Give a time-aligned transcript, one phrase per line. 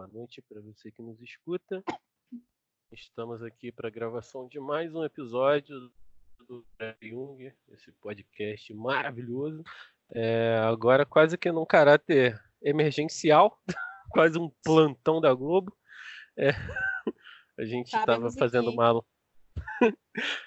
[0.00, 1.84] boa noite para você que nos escuta.
[2.90, 5.92] Estamos aqui para a gravação de mais um episódio
[6.48, 6.64] do
[7.02, 9.62] Jung, esse podcast maravilhoso.
[10.10, 13.60] É, agora quase que num caráter emergencial,
[14.10, 15.76] quase um plantão da Globo.
[16.34, 16.52] É,
[17.58, 19.04] a gente estava fazendo uma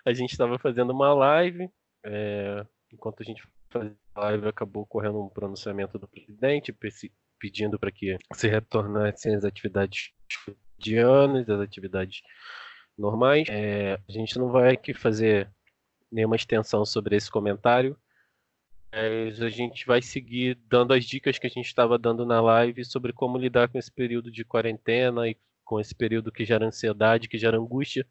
[0.04, 1.70] a gente estava fazendo uma live.
[2.04, 6.74] É, enquanto a gente fazia a live, acabou ocorrendo um pronunciamento do presidente
[7.44, 10.14] pedindo para que se retornassem as atividades
[10.46, 12.22] cotidianas, as atividades
[12.98, 13.50] normais.
[13.50, 15.52] É, a gente não vai aqui fazer
[16.10, 17.98] nenhuma extensão sobre esse comentário,
[18.94, 22.85] mas a gente vai seguir dando as dicas que a gente estava dando na live
[22.85, 25.35] sobre como lidar com esse período de quarentena e
[25.66, 28.07] com esse período que gera ansiedade, que gera angústia,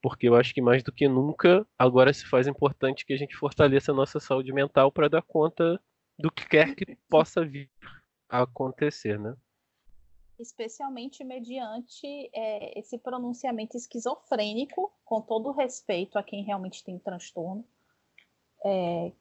[0.00, 3.36] porque eu acho que mais do que nunca agora se faz importante que a gente
[3.36, 5.78] fortaleça a nossa saúde mental para dar conta
[6.18, 7.68] do que quer que possa vir
[8.28, 9.36] acontecer, né?
[10.38, 17.64] especialmente mediante é, esse pronunciamento esquizofrênico, com todo respeito a quem realmente tem transtorno,
[18.64, 19.12] é,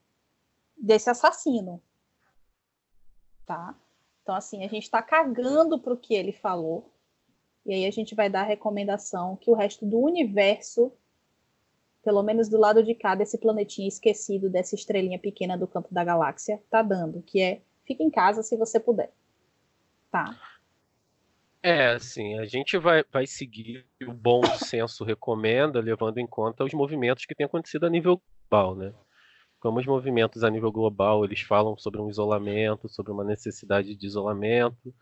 [0.78, 1.81] desse assassino.
[3.45, 3.76] Tá?
[4.22, 6.92] Então, assim, a gente está cagando para o que ele falou,
[7.66, 10.92] e aí a gente vai dar a recomendação que o resto do universo,
[12.03, 16.03] pelo menos do lado de cá desse planetinha esquecido, dessa estrelinha pequena do campo da
[16.03, 19.11] galáxia, tá dando, que é fique em casa se você puder.
[20.11, 20.36] Tá?
[21.61, 26.73] É, assim, a gente vai, vai seguir o bom senso recomenda, levando em conta os
[26.73, 28.94] movimentos que têm acontecido a nível global, né?
[29.59, 34.05] Como os movimentos a nível global, eles falam sobre um isolamento, sobre uma necessidade de
[34.05, 34.93] isolamento.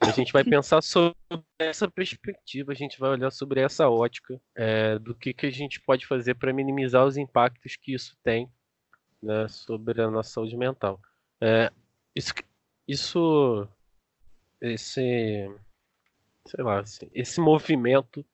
[0.00, 1.16] A gente vai pensar sobre
[1.58, 5.80] essa perspectiva, a gente vai olhar sobre essa ótica é, do que, que a gente
[5.80, 8.50] pode fazer para minimizar os impactos que isso tem
[9.22, 11.00] né, sobre a nossa saúde mental.
[11.40, 11.72] É,
[12.14, 12.32] isso,
[12.86, 13.68] isso
[14.60, 15.50] esse
[16.46, 18.24] sei lá, assim, esse movimento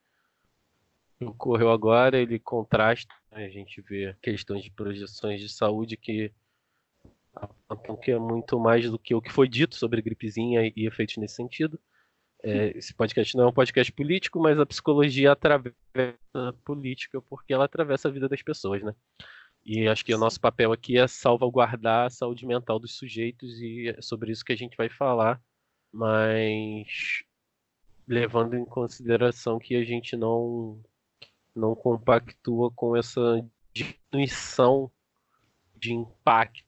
[1.18, 6.32] que ocorreu agora, ele contrasta, né, a gente vê questões de projeções de saúde que
[7.34, 11.16] apontam que é muito mais do que o que foi dito sobre gripezinha e efeitos
[11.16, 11.78] nesse sentido.
[12.42, 15.74] É, esse podcast não é um podcast político, mas a psicologia atravessa
[16.34, 18.94] a política porque ela atravessa a vida das pessoas, né?
[19.68, 23.90] E acho que o nosso papel aqui é salvaguardar a saúde mental dos sujeitos e
[23.90, 25.42] é sobre isso que a gente vai falar.
[25.92, 27.22] Mas
[28.06, 30.82] levando em consideração que a gente não
[31.54, 34.90] não compactua com essa diminuição
[35.76, 36.64] de impacto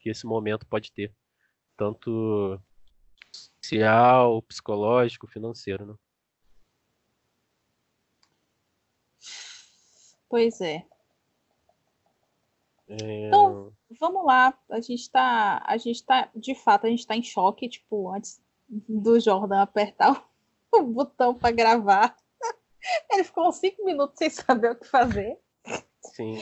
[0.00, 1.14] que esse momento pode ter,
[1.76, 2.60] tanto
[3.62, 5.94] social, psicológico, financeiro, né?
[10.28, 10.84] Pois é.
[12.90, 13.28] É.
[13.28, 14.58] Então, vamos lá.
[14.68, 18.42] A gente está, a gente tá, de fato, a gente está em choque, tipo, antes
[18.68, 20.24] do Jordan apertar
[20.74, 22.16] o botão para gravar.
[23.10, 25.38] Ele ficou cinco minutos sem saber o que fazer.
[26.02, 26.40] Sim.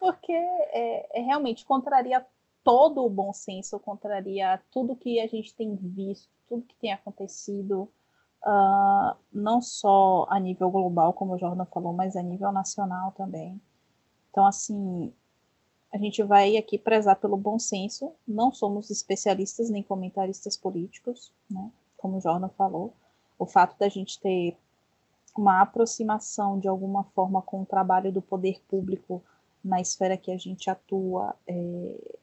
[0.00, 2.26] Porque é, é, realmente contraria
[2.64, 7.90] todo o bom senso, contraria tudo que a gente tem visto, tudo que tem acontecido,
[8.44, 13.60] uh, não só a nível global, como o Jordan falou, mas a nível nacional também.
[14.30, 15.12] Então, assim,
[15.94, 21.70] a gente vai aqui prezar pelo bom senso, não somos especialistas nem comentaristas políticos, né,
[21.96, 22.92] como o Jordan falou,
[23.38, 24.56] o fato da gente ter
[25.38, 29.22] uma aproximação de alguma forma com o trabalho do poder público
[29.64, 32.18] na esfera que a gente atua é,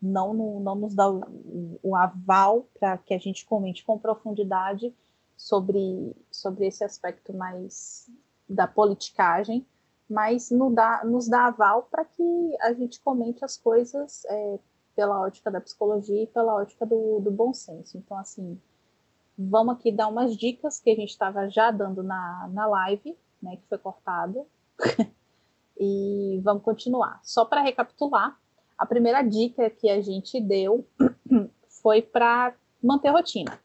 [0.00, 4.94] não, no, não nos dá o, o aval para que a gente comente com profundidade
[5.36, 8.10] sobre, sobre esse aspecto mais
[8.48, 9.64] da politicagem,
[10.10, 14.58] mas nos dá, nos dá aval para que a gente comente as coisas é,
[14.96, 17.96] pela ótica da psicologia e pela ótica do, do bom senso.
[17.96, 18.60] Então, assim,
[19.38, 23.56] vamos aqui dar umas dicas que a gente estava já dando na, na live, né,
[23.56, 24.44] que foi cortada.
[25.78, 27.20] e vamos continuar.
[27.22, 28.36] Só para recapitular,
[28.76, 30.84] a primeira dica que a gente deu
[31.68, 32.52] foi para
[32.82, 33.60] manter rotina,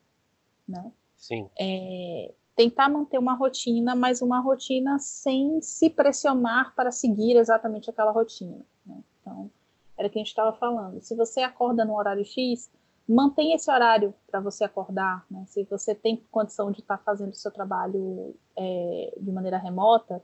[0.68, 0.92] né?
[1.18, 1.50] Sim.
[1.60, 8.12] É, tentar manter uma rotina, mas uma rotina sem se pressionar para seguir exatamente aquela
[8.12, 8.58] rotina.
[8.86, 8.98] Né?
[9.20, 9.52] Então,
[9.98, 11.02] era o que a gente estava falando.
[11.02, 12.72] Se você acorda no horário X,
[13.08, 15.26] mantenha esse horário para você acordar.
[15.30, 15.44] Né?
[15.48, 20.24] Se você tem condição de estar tá fazendo o seu trabalho é, de maneira remota,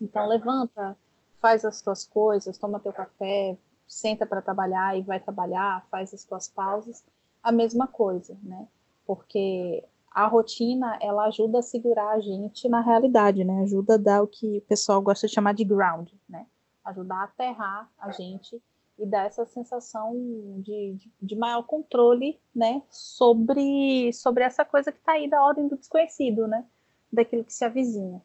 [0.00, 0.96] então levanta,
[1.40, 3.56] faz as suas coisas, toma teu café,
[3.86, 7.04] senta para trabalhar e vai trabalhar, faz as suas pausas.
[7.42, 8.66] A mesma coisa, né?
[9.06, 13.62] Porque a rotina ela ajuda a segurar a gente na realidade, né?
[13.62, 16.46] Ajuda a dar o que o pessoal gosta de chamar de ground, né?
[16.84, 18.60] Ajudar a aterrar a gente
[19.00, 20.12] e dá essa sensação
[20.58, 25.66] de, de, de maior controle, né, sobre, sobre essa coisa que está aí da ordem
[25.68, 26.66] do desconhecido, né,
[27.10, 28.20] daquilo que se avizinha.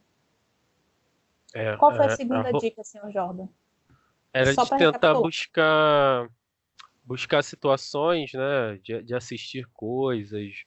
[1.54, 2.52] É, Qual foi a é, segunda a...
[2.52, 3.48] dica, senhor Jordan?
[4.34, 6.30] Era Só de tentar buscar
[7.06, 10.66] buscar situações, né, de, de assistir coisas,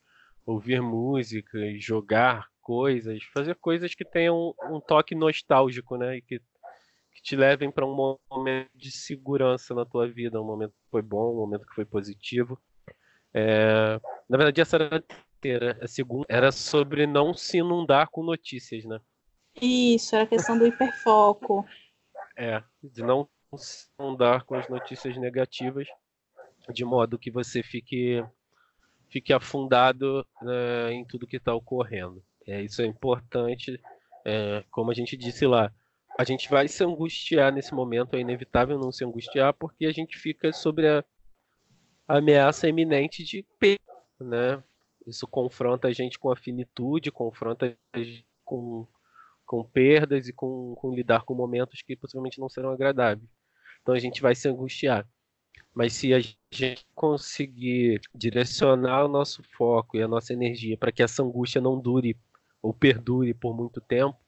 [0.51, 6.41] ouvir músicas, jogar coisas, fazer coisas que tenham um toque nostálgico, né, e que
[7.19, 11.03] que te levem para um momento de segurança na tua vida, um momento que foi
[11.03, 12.57] bom, um momento que foi positivo.
[13.35, 14.01] É...
[14.29, 15.79] Na verdade, essa era a terceira.
[15.83, 19.01] A segunda era sobre não se inundar com notícias, né?
[19.61, 21.67] Isso, era a questão do hiperfoco.
[22.37, 25.89] é, de não se inundar com as notícias negativas,
[26.73, 28.25] de modo que você fique,
[29.09, 32.23] fique afundado né, em tudo que está ocorrendo.
[32.47, 33.81] É, isso é importante,
[34.25, 35.73] é, como a gente disse lá,
[36.19, 40.19] a gente vai se angustiar nesse momento, é inevitável não se angustiar, porque a gente
[40.19, 41.05] fica sobre a
[42.09, 43.83] ameaça iminente de perda,
[44.21, 44.63] né?
[45.07, 48.87] Isso confronta a gente com a finitude, confronta a gente com,
[49.47, 53.29] com perdas e com, com lidar com momentos que possivelmente não serão agradáveis.
[53.81, 55.07] Então a gente vai se angustiar.
[55.79, 61.05] Mas se a gente conseguir direcionar o nosso foco e a nossa energia para que
[61.05, 62.19] essa angústia não dure
[62.61, 64.19] ou perdure por muito tempo,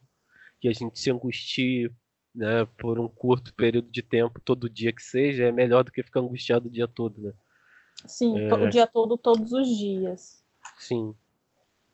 [0.60, 1.90] que a gente se angustie
[2.32, 6.04] né, por um curto período de tempo, todo dia que seja, é melhor do que
[6.04, 7.32] ficar angustiado o dia todo, né?
[8.06, 8.54] Sim, é...
[8.54, 10.44] o dia todo, todos os dias.
[10.78, 11.16] Sim.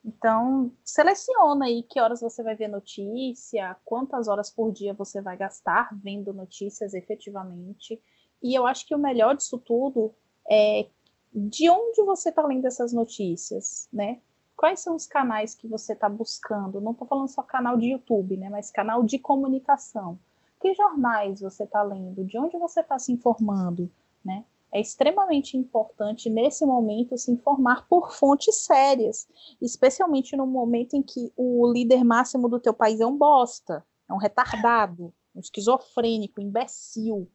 [0.04, 5.34] Então, seleciona aí que horas você vai ver notícia, quantas horas por dia você vai
[5.34, 7.98] gastar vendo notícias efetivamente.
[8.42, 10.14] E eu acho que o melhor disso tudo
[10.48, 10.86] é
[11.32, 14.20] de onde você está lendo essas notícias, né?
[14.56, 16.80] quais são os canais que você está buscando?
[16.80, 18.48] Não estou falando só canal de YouTube, né?
[18.48, 20.18] Mas canal de comunicação.
[20.60, 22.24] Que jornais você está lendo?
[22.24, 23.90] De onde você está se informando,
[24.24, 24.44] né?
[24.72, 29.28] É extremamente importante nesse momento se informar por fontes sérias,
[29.60, 34.12] especialmente no momento em que o líder máximo do teu país é um bosta, é
[34.12, 37.28] um retardado, um esquizofrênico, imbecil,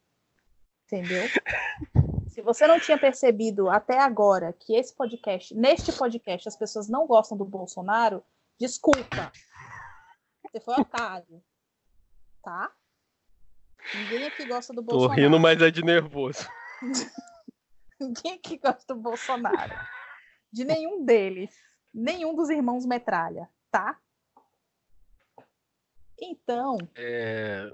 [0.92, 1.22] entendeu?
[2.28, 7.06] Se você não tinha percebido até agora que esse podcast, neste podcast, as pessoas não
[7.06, 8.22] gostam do Bolsonaro,
[8.60, 9.32] desculpa.
[10.44, 11.42] Você foi otário.
[12.42, 12.70] Tá?
[13.94, 15.14] Ninguém aqui gosta do Bolsonaro.
[15.14, 16.46] Tô rindo, mas é de nervoso.
[17.98, 19.74] Ninguém aqui gosta do Bolsonaro.
[20.52, 21.54] De nenhum deles.
[21.94, 23.98] Nenhum dos irmãos metralha, tá?
[26.20, 26.78] Então.
[26.94, 27.70] É...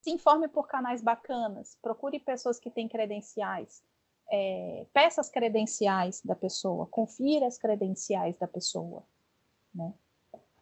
[0.00, 1.76] Se informe por canais bacanas.
[1.82, 3.82] Procure pessoas que têm credenciais
[4.30, 9.02] é, peça as credenciais da pessoa, confira as credenciais da pessoa.
[9.74, 9.92] Né?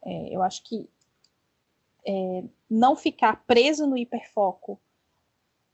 [0.04, 0.88] É, eu acho que
[2.06, 4.80] é, não ficar preso no hiperfoco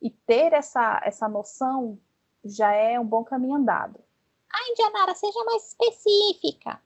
[0.03, 1.99] e ter essa, essa noção
[2.45, 4.01] já é um bom caminho andado.
[4.53, 6.81] Ah, Indianara, seja mais específica.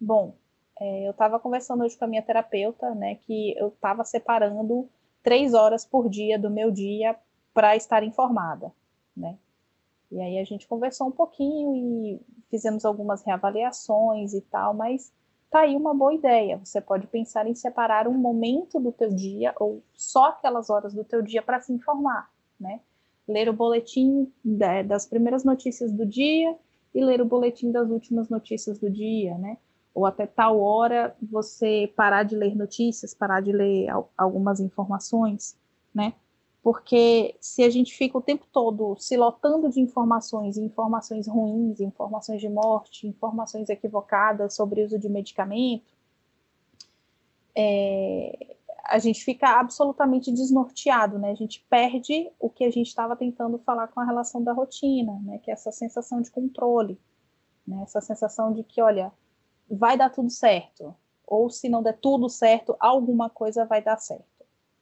[0.00, 0.34] Bom,
[0.80, 4.88] é, eu estava conversando hoje com a minha terapeuta, né, que eu estava separando
[5.26, 7.16] três horas por dia do meu dia
[7.52, 8.72] para estar informada,
[9.16, 9.36] né?
[10.08, 15.12] E aí a gente conversou um pouquinho e fizemos algumas reavaliações e tal, mas
[15.50, 16.60] tá aí uma boa ideia.
[16.62, 21.02] Você pode pensar em separar um momento do teu dia ou só aquelas horas do
[21.02, 22.30] teu dia para se informar,
[22.60, 22.80] né?
[23.26, 24.32] Ler o boletim
[24.86, 26.56] das primeiras notícias do dia
[26.94, 29.58] e ler o boletim das últimas notícias do dia, né?
[29.96, 35.56] Ou até tal hora você parar de ler notícias, parar de ler algumas informações,
[35.94, 36.12] né?
[36.66, 42.40] porque se a gente fica o tempo todo se lotando de informações, informações ruins, informações
[42.40, 45.94] de morte, informações equivocadas sobre uso de medicamento,
[47.54, 51.30] é, a gente fica absolutamente desnorteado, né?
[51.30, 55.20] A gente perde o que a gente estava tentando falar com a relação da rotina,
[55.22, 55.38] né?
[55.38, 56.98] Que é essa sensação de controle,
[57.64, 57.80] né?
[57.84, 59.12] Essa sensação de que, olha,
[59.70, 60.94] vai dar tudo certo,
[61.26, 64.36] ou se não der tudo certo, alguma coisa vai dar certo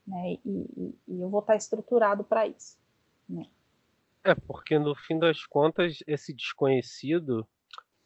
[0.05, 0.33] né?
[0.33, 2.77] E, e, e eu vou estar estruturado para isso.
[3.27, 3.45] Né?
[4.23, 7.47] É, porque no fim das contas, esse desconhecido,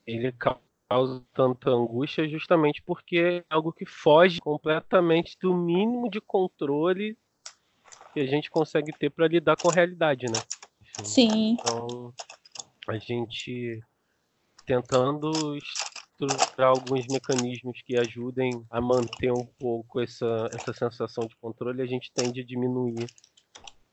[0.05, 7.17] ele causa tanta angústia justamente porque é algo que foge completamente do mínimo de controle
[8.13, 10.39] que a gente consegue ter para lidar com a realidade, né?
[10.81, 11.57] Enfim, Sim.
[11.59, 12.13] Então,
[12.88, 13.79] a gente
[14.65, 15.31] tentando
[16.26, 21.86] estruturar alguns mecanismos que ajudem a manter um pouco essa, essa sensação de controle, a
[21.86, 23.08] gente tende a diminuir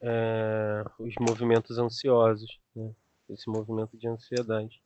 [0.00, 2.90] é, os movimentos ansiosos, né?
[3.30, 4.83] esse movimento de ansiedade.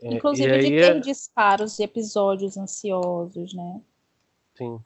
[0.00, 1.00] É, Inclusive de ter é...
[1.00, 3.80] disparos de episódios ansiosos, né?
[4.56, 4.80] Sim.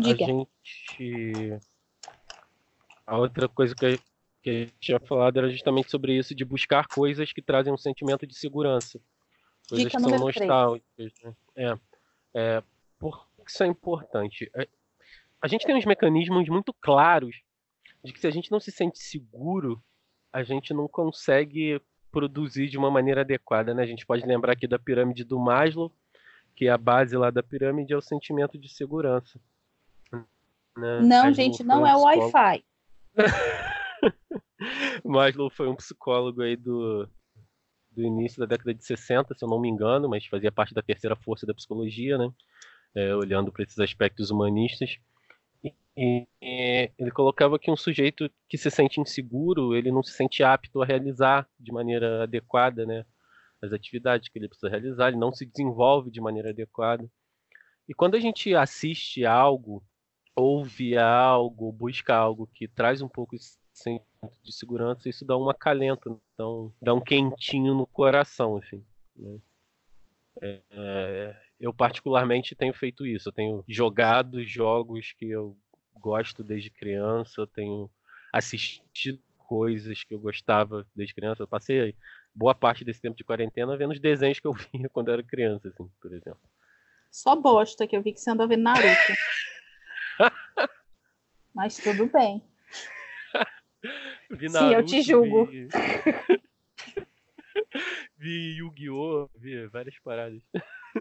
[0.00, 0.24] Diga.
[0.24, 1.60] A gente.
[3.06, 4.00] A outra coisa que
[4.42, 7.78] que a gente tinha falado era justamente sobre isso, de buscar coisas que trazem um
[7.78, 9.00] sentimento de segurança.
[9.72, 11.12] Coisas Dica que são nostálgicas.
[11.24, 11.34] Né?
[11.56, 11.78] É,
[12.34, 12.62] é,
[12.98, 14.50] por que isso é importante?
[14.54, 14.68] É,
[15.40, 17.40] a gente tem uns mecanismos muito claros
[18.04, 19.82] de que se a gente não se sente seguro,
[20.30, 23.72] a gente não consegue produzir de uma maneira adequada.
[23.72, 23.82] Né?
[23.82, 25.90] A gente pode lembrar aqui da pirâmide do Maslow,
[26.54, 29.40] que é a base lá da pirâmide é o sentimento de segurança.
[30.76, 31.00] Né?
[31.00, 32.62] Não, gente, não é o Wi-Fi.
[35.02, 37.08] Maslow foi um psicólogo aí do,
[37.94, 40.82] do início da década de 60, se eu não me engano, mas fazia parte da
[40.82, 42.30] terceira força da psicologia, né?
[42.94, 44.98] É, olhando para esses aspectos humanistas.
[45.64, 50.42] E, e, ele colocava que um sujeito que se sente inseguro, ele não se sente
[50.42, 53.04] apto a realizar de maneira adequada, né?
[53.62, 57.08] As atividades que ele precisa realizar, ele não se desenvolve de maneira adequada.
[57.88, 59.84] E quando a gente assiste algo,
[60.34, 63.58] ouve algo, busca algo que traz um pouco esse
[64.42, 68.84] de segurança, isso dá um acalento, então dá um quentinho no coração, assim.
[69.16, 69.38] Né?
[70.40, 73.28] É, é, eu particularmente tenho feito isso.
[73.28, 75.56] Eu tenho jogado jogos que eu
[75.94, 77.90] gosto desde criança, eu tenho
[78.32, 81.42] assistido coisas que eu gostava desde criança.
[81.42, 81.94] Eu passei
[82.34, 85.68] boa parte desse tempo de quarentena vendo os desenhos que eu via quando era criança,
[85.68, 86.40] assim, por exemplo.
[87.10, 89.12] Só bosta que eu vi que você anda vendo Naruto.
[91.54, 92.42] Mas tudo bem.
[94.30, 95.46] vi Naruto, Sim, eu te julgo.
[95.46, 95.68] Vi,
[98.16, 99.28] vi Yu-Gi-Oh!
[99.36, 100.42] Vi várias paradas.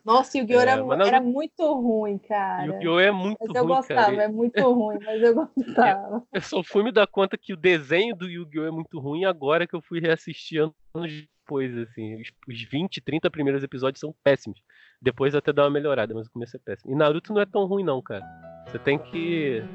[0.03, 0.59] Nossa, Yu-Gi-Oh!
[0.59, 1.05] É, era, não...
[1.05, 2.65] era, muito ruim, cara.
[2.65, 2.99] Yu-Gi-Oh!
[2.99, 3.57] é muito mas ruim.
[3.57, 4.23] eu gostava, cara.
[4.23, 6.15] é muito ruim, mas eu gostava.
[6.15, 8.65] Eu, eu só fui me dar conta que o desenho do Yu-Gi-Oh!
[8.65, 10.61] é muito ruim agora que eu fui reassistir
[10.93, 11.11] anos
[11.51, 12.21] depois, assim.
[12.21, 14.61] Os, os 20, 30 primeiros episódios são péssimos.
[15.01, 16.93] Depois até dá uma melhorada, mas o começo é péssimo.
[16.93, 18.23] E Naruto não é tão ruim, não, cara.
[18.67, 19.65] Você tem que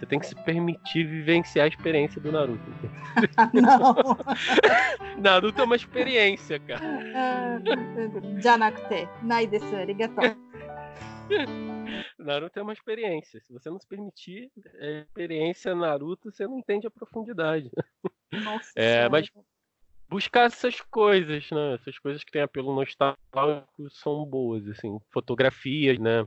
[0.00, 2.64] você tem que se permitir vivenciar a experiência do Naruto.
[3.52, 3.94] Não.
[5.20, 6.82] Naruto é uma experiência, cara.
[8.42, 10.24] Janakute, nai desu, arigatou.
[12.18, 13.42] Naruto é uma experiência.
[13.42, 17.70] Se você não se permitir é, experiência Naruto, você não entende a profundidade.
[18.32, 18.72] Nossa.
[18.74, 19.30] É, mas
[20.08, 21.74] buscar essas coisas, né?
[21.74, 26.26] Essas coisas que têm apelo nostálgico são boas, assim, fotografias, né?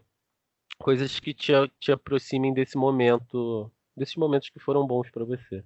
[0.79, 5.63] Coisas que te, te aproximem desse momento, desses momentos que foram bons para você,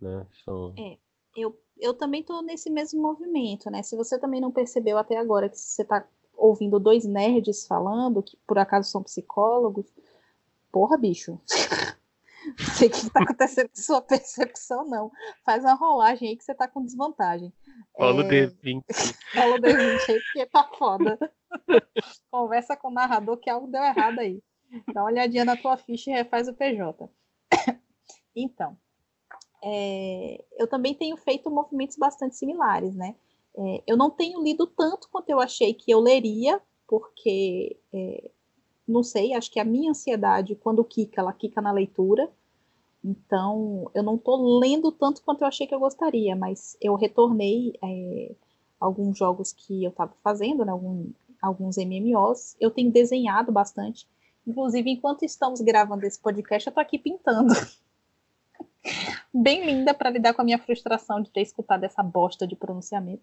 [0.00, 0.26] né?
[0.44, 0.74] São...
[0.78, 0.98] É,
[1.36, 3.82] eu, eu também tô nesse mesmo movimento, né?
[3.82, 8.36] Se você também não percebeu até agora que você tá ouvindo dois nerds falando, que
[8.46, 9.86] por acaso são psicólogos,
[10.72, 11.32] porra, bicho.
[11.32, 11.40] Não
[12.74, 15.10] sei o que está acontecendo com sua percepção, não.
[15.44, 17.52] Faz uma rolagem aí que você tá com desvantagem.
[17.94, 18.46] Rola o é...
[18.46, 18.82] D20.
[19.34, 21.18] Rola o D20 aí, porque tá foda.
[22.30, 24.42] Conversa com o narrador que algo deu errado aí.
[24.92, 27.10] Dá uma olhadinha na tua ficha e refaz o PJ.
[28.34, 28.76] então,
[29.62, 33.14] é, eu também tenho feito movimentos bastante similares, né?
[33.56, 38.30] É, eu não tenho lido tanto quanto eu achei que eu leria, porque, é,
[38.86, 42.30] não sei, acho que a minha ansiedade, quando quica, ela quica na leitura.
[43.02, 47.72] Então, eu não estou lendo tanto quanto eu achei que eu gostaria, mas eu retornei
[47.82, 48.34] é,
[48.78, 51.06] alguns jogos que eu estava fazendo, né, algum,
[51.40, 52.56] alguns MMOs.
[52.60, 54.06] Eu tenho desenhado bastante.
[54.46, 57.54] Inclusive, enquanto estamos gravando esse podcast, eu tô aqui pintando.
[59.32, 63.22] Bem linda para lidar com a minha frustração de ter escutado essa bosta de pronunciamento.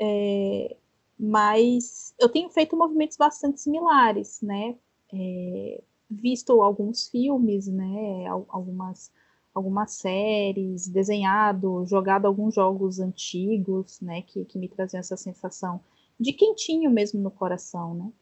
[0.00, 0.76] É,
[1.18, 4.76] mas eu tenho feito movimentos bastante similares, né?
[5.12, 5.82] É,
[6.12, 8.26] visto alguns filmes, né?
[8.26, 9.12] Algumas,
[9.54, 14.22] algumas séries, desenhado, jogado alguns jogos antigos, né?
[14.22, 15.80] Que, que me traziam essa sensação
[16.18, 18.12] de quentinho mesmo no coração, né?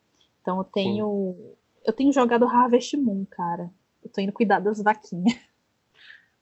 [0.41, 1.57] Então eu tenho Sim.
[1.85, 3.71] eu tenho jogado Harvest Moon, cara.
[4.03, 5.39] Eu tô indo cuidar das vaquinhas.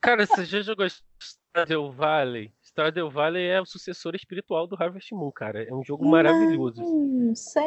[0.01, 0.87] Cara, você já jogou
[1.21, 2.53] Stardew Valley?
[2.79, 5.65] Stardew Valley é o sucessor espiritual do Harvest Moon, cara.
[5.65, 6.81] É um jogo Não, maravilhoso.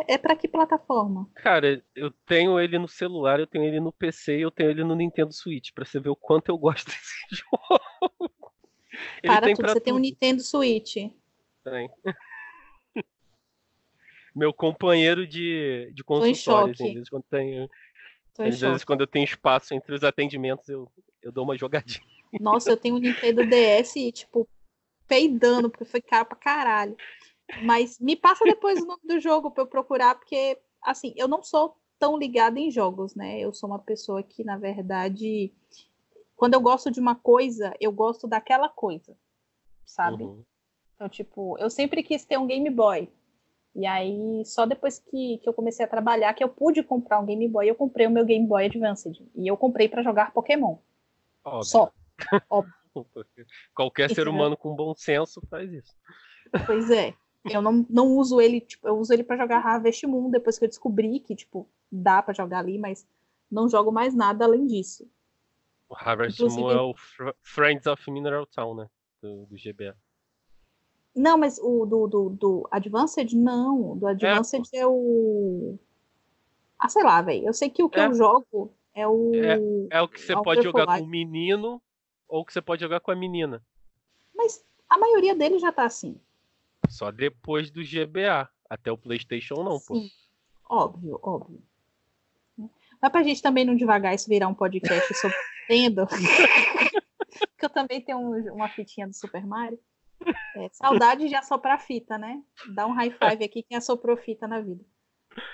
[0.07, 1.29] É para que plataforma?
[1.35, 4.85] Cara, eu tenho ele no celular, eu tenho ele no PC e eu tenho ele
[4.85, 8.31] no Nintendo Switch, para você ver o quanto eu gosto desse jogo.
[9.21, 9.83] Ele para tem tudo, você tudo.
[9.83, 10.93] tem um Nintendo Switch.
[10.93, 11.89] Tem
[14.33, 16.71] meu companheiro de, de consultório.
[16.71, 17.69] Assim, às vezes quando tenho,
[18.39, 20.89] às vezes quando eu tenho espaço entre os atendimentos, eu,
[21.21, 22.01] eu dou uma jogadinha.
[22.39, 24.47] Nossa, eu tenho um Nintendo DS e, tipo,
[25.11, 26.95] peidando, porque foi caro pra caralho.
[27.63, 31.43] Mas me passa depois o nome do jogo pra eu procurar, porque, assim, eu não
[31.43, 33.37] sou tão ligada em jogos, né?
[33.37, 35.51] Eu sou uma pessoa que, na verdade,
[36.37, 39.17] quando eu gosto de uma coisa, eu gosto daquela coisa,
[39.85, 40.23] sabe?
[40.23, 40.45] Uhum.
[40.95, 43.09] Então, tipo, eu sempre quis ter um Game Boy.
[43.75, 47.25] E aí, só depois que, que eu comecei a trabalhar, que eu pude comprar um
[47.25, 49.21] Game Boy, eu comprei o meu Game Boy Advanced.
[49.35, 50.77] E eu comprei para jogar Pokémon.
[51.43, 51.63] Óbvio.
[51.65, 51.91] Só.
[52.49, 52.73] Óbvio.
[53.73, 55.95] Qualquer ser humano com bom senso faz isso.
[56.65, 57.13] Pois é.
[57.49, 60.65] Eu não, não uso ele, tipo, eu uso ele para jogar Harvest Moon depois que
[60.65, 63.07] eu descobri que, tipo, dá para jogar ali, mas
[63.49, 65.09] não jogo mais nada além disso.
[65.89, 66.61] O Harvest Inclusive...
[66.61, 66.93] Moon é o
[67.41, 68.89] Friends of Mineral Town, né?
[69.21, 69.97] Do, do GBA.
[71.15, 73.97] Não, mas o do, do, do Advanced, não.
[73.97, 75.77] Do Advanced é, é o.
[76.79, 77.47] Ah, sei lá, velho.
[77.47, 78.07] Eu sei que o que é.
[78.07, 79.31] eu jogo é o.
[79.35, 81.81] É, é o que você pode jogar com o menino
[82.31, 83.61] ou que você pode jogar com a menina.
[84.33, 86.19] Mas a maioria deles já tá assim.
[86.89, 88.49] Só depois do GBA.
[88.69, 90.09] Até o PlayStation não, Sim.
[90.65, 90.75] pô.
[90.75, 91.61] Óbvio, óbvio.
[93.01, 95.35] Mas pra gente também não devagar isso virar um podcast sobre
[95.69, 96.07] Nintendo.
[97.59, 98.19] que eu também tenho
[98.53, 99.77] uma fitinha do Super Mario.
[100.55, 102.41] É, saudade de assoprar fita, né?
[102.73, 104.85] Dá um high five aqui quem assoprou fita na vida.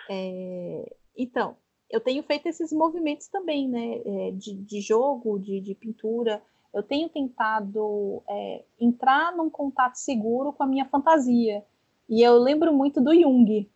[0.09, 1.57] É, então,
[1.89, 4.01] eu tenho feito esses movimentos também, né?
[4.05, 6.43] É, de, de, jogo, de, de, pintura.
[6.77, 11.65] Eu tenho tentado é, entrar num contato seguro com a minha fantasia.
[12.07, 13.67] E eu lembro muito do Jung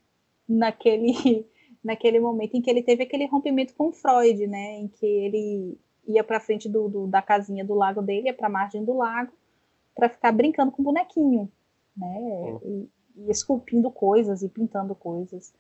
[0.48, 1.48] naquele,
[1.84, 4.78] naquele momento em que ele teve aquele rompimento com Freud, né?
[4.78, 8.46] Em que ele ia para frente do, do, da casinha do lago dele, ia para
[8.46, 9.32] a margem do lago
[9.96, 11.52] para ficar brincando com bonequinho,
[11.98, 12.60] né?
[12.64, 15.52] E, e, esculpindo coisas e pintando coisas.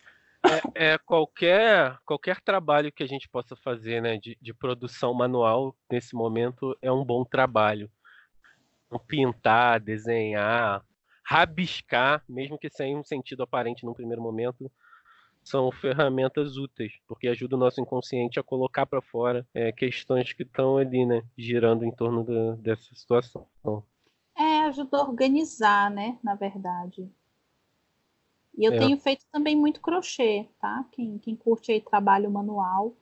[0.75, 5.75] É, é, qualquer, qualquer trabalho que a gente possa fazer né, de, de produção manual
[5.89, 7.89] nesse momento é um bom trabalho.
[9.07, 10.83] Pintar, desenhar,
[11.24, 14.69] rabiscar, mesmo que sem um sentido aparente no primeiro momento,
[15.43, 20.43] são ferramentas úteis, porque ajuda o nosso inconsciente a colocar para fora é, questões que
[20.43, 23.48] estão ali, né, girando em torno da, dessa situação.
[24.38, 26.18] É, ajuda a organizar, né?
[26.24, 27.09] Na verdade.
[28.61, 28.77] E eu é.
[28.77, 30.85] tenho feito também muito crochê, tá?
[30.91, 32.93] Quem, quem curte aí trabalho manual,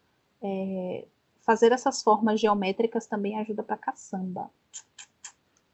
[0.41, 1.05] é,
[1.41, 4.49] fazer essas formas geométricas também ajuda pra caçamba.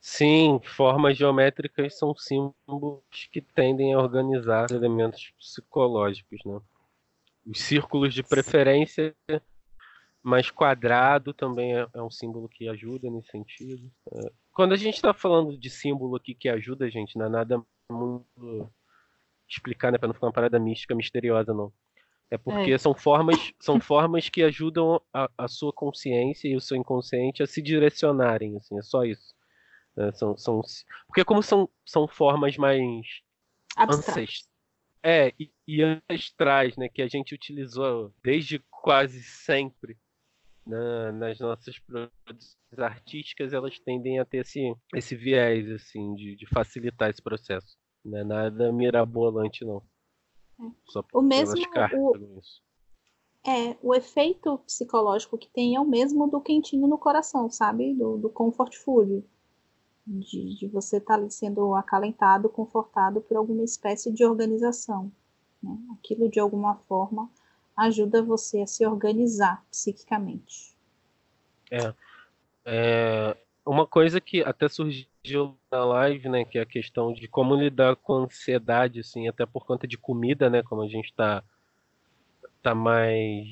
[0.01, 6.59] Sim, formas geométricas são símbolos que tendem a organizar elementos psicológicos, né?
[7.45, 9.15] Os círculos de preferência
[10.23, 13.91] mais quadrado também é, é um símbolo que ajuda nesse sentido.
[14.11, 17.29] É, quando a gente está falando de símbolo aqui que ajuda a gente, não é
[17.29, 18.67] nada muito
[19.47, 21.71] explicar, né, para não ficar uma parada mística, misteriosa, não.
[22.29, 22.77] É porque é.
[22.77, 27.47] são formas são formas que ajudam a, a, sua consciência e o seu inconsciente a
[27.47, 29.36] se direcionarem, assim, é só isso.
[29.97, 30.62] É, são, são,
[31.08, 32.81] porque como são, são formas mais
[33.77, 34.43] ancestrais,
[35.01, 39.97] é, e, e ancestrais, né, que a gente utilizou desde quase sempre
[40.65, 46.45] na, nas nossas produções artísticas, elas tendem a ter esse, esse viés, assim, de, de
[46.47, 47.77] facilitar esse processo.
[48.05, 49.81] Não é nada mirabolante, não.
[50.61, 50.71] É.
[50.85, 51.55] Só o mesmo
[51.93, 52.41] o,
[53.45, 57.93] é, o efeito psicológico que tem é o mesmo do quentinho no coração, sabe?
[57.95, 59.23] Do, do comfort food.
[60.07, 65.11] De, de você estar tá sendo acalentado, confortado por alguma espécie de organização.
[65.63, 65.75] Né?
[65.93, 67.27] Aquilo, de alguma forma,
[67.75, 70.77] ajuda você a se organizar psiquicamente.
[71.71, 71.93] É,
[72.65, 77.56] é, uma coisa que até surgiu na live, né, que é a questão de como
[77.56, 81.43] lidar com ansiedade, assim, até por conta de comida, né, como a gente está
[82.62, 83.47] tá mais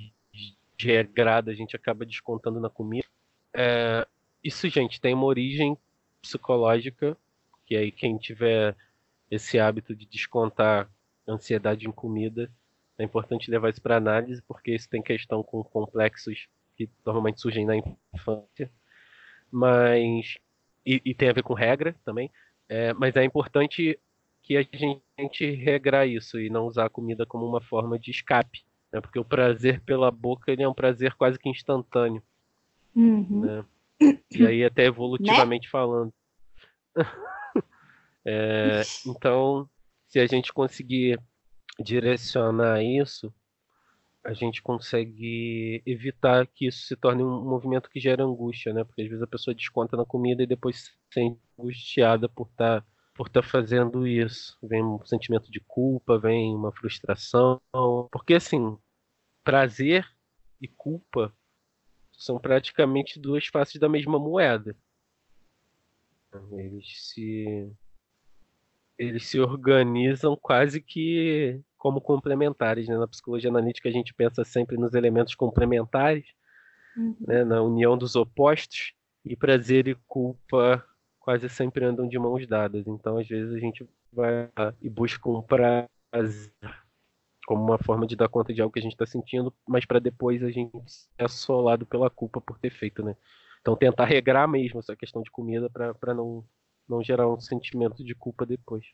[0.78, 3.08] regrado, a gente acaba descontando na comida.
[3.54, 4.08] É,
[4.44, 5.78] isso, gente, tem uma origem
[6.22, 7.18] psicológica,
[7.66, 8.76] que aí quem tiver
[9.32, 10.90] esse hábito de descontar
[11.28, 12.52] ansiedade em comida
[12.98, 17.66] é importante levar isso para análise, porque isso tem questão com complexos que normalmente surgem
[17.66, 17.76] na
[18.14, 18.72] infância,
[19.54, 20.38] mas
[20.84, 22.32] e, e tem a ver com regra também.
[22.68, 24.00] É, mas é importante
[24.42, 28.66] que a gente regrar isso e não usar a comida como uma forma de escape,
[28.92, 29.00] né?
[29.00, 32.22] porque o prazer pela boca ele é um prazer quase que instantâneo.
[32.96, 33.42] Uhum.
[33.42, 33.66] Né?
[34.32, 35.72] E aí até evolutivamente né?
[35.72, 36.14] falando.
[38.26, 39.70] é, então,
[40.08, 41.20] se a gente conseguir
[41.80, 43.34] direcionar isso,
[44.24, 48.84] a gente consegue evitar que isso se torne um movimento que gera angústia, né?
[48.84, 52.82] Porque às vezes a pessoa desconta na comida e depois se sente angustiada por estar
[52.82, 54.58] tá, por tá fazendo isso.
[54.64, 57.62] Vem um sentimento de culpa, vem uma frustração,
[58.12, 58.78] porque assim,
[59.44, 60.08] prazer
[60.62, 61.36] e culpa
[62.14, 64.76] são praticamente duas faces da mesma moeda.
[66.54, 67.70] Eles se
[68.98, 72.88] eles se organizam quase que como complementares.
[72.88, 72.98] Né?
[72.98, 76.26] Na psicologia analítica, a gente pensa sempre nos elementos complementares,
[76.96, 77.14] uhum.
[77.20, 77.44] né?
[77.44, 78.94] na união dos opostos,
[79.26, 80.84] e prazer e culpa
[81.20, 82.88] quase sempre andam de mãos dadas.
[82.88, 84.50] Então, às vezes, a gente vai
[84.82, 86.50] e busca um prazer
[87.46, 90.00] como uma forma de dar conta de algo que a gente está sentindo, mas para
[90.00, 93.18] depois a gente ser assolado pela culpa por ter feito, né?
[93.60, 96.46] Então tentar regrar mesmo essa questão de comida para não,
[96.88, 98.86] não gerar um sentimento de culpa depois.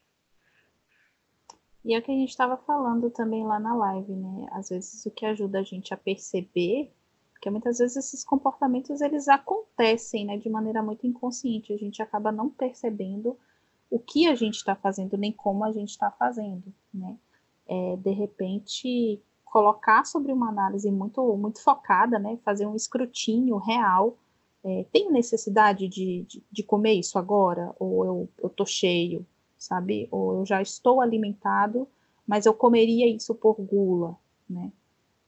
[1.83, 4.47] E é o que a gente estava falando também lá na live, né?
[4.51, 6.91] Às vezes o que ajuda a gente a perceber,
[7.31, 12.31] porque muitas vezes esses comportamentos eles acontecem, né, de maneira muito inconsciente, a gente acaba
[12.31, 13.37] não percebendo
[13.89, 17.17] o que a gente está fazendo nem como a gente está fazendo, né?
[17.67, 22.37] É, de repente colocar sobre uma análise muito muito focada, né?
[22.43, 24.17] Fazer um escrutínio real.
[24.63, 27.73] É, tem necessidade de, de, de, comer isso agora?
[27.79, 29.25] Ou eu, eu tô cheio?
[29.59, 30.07] Sabe?
[30.09, 31.87] Ou eu já estou alimentado,
[32.25, 34.17] mas eu comeria isso por gula,
[34.49, 34.71] né?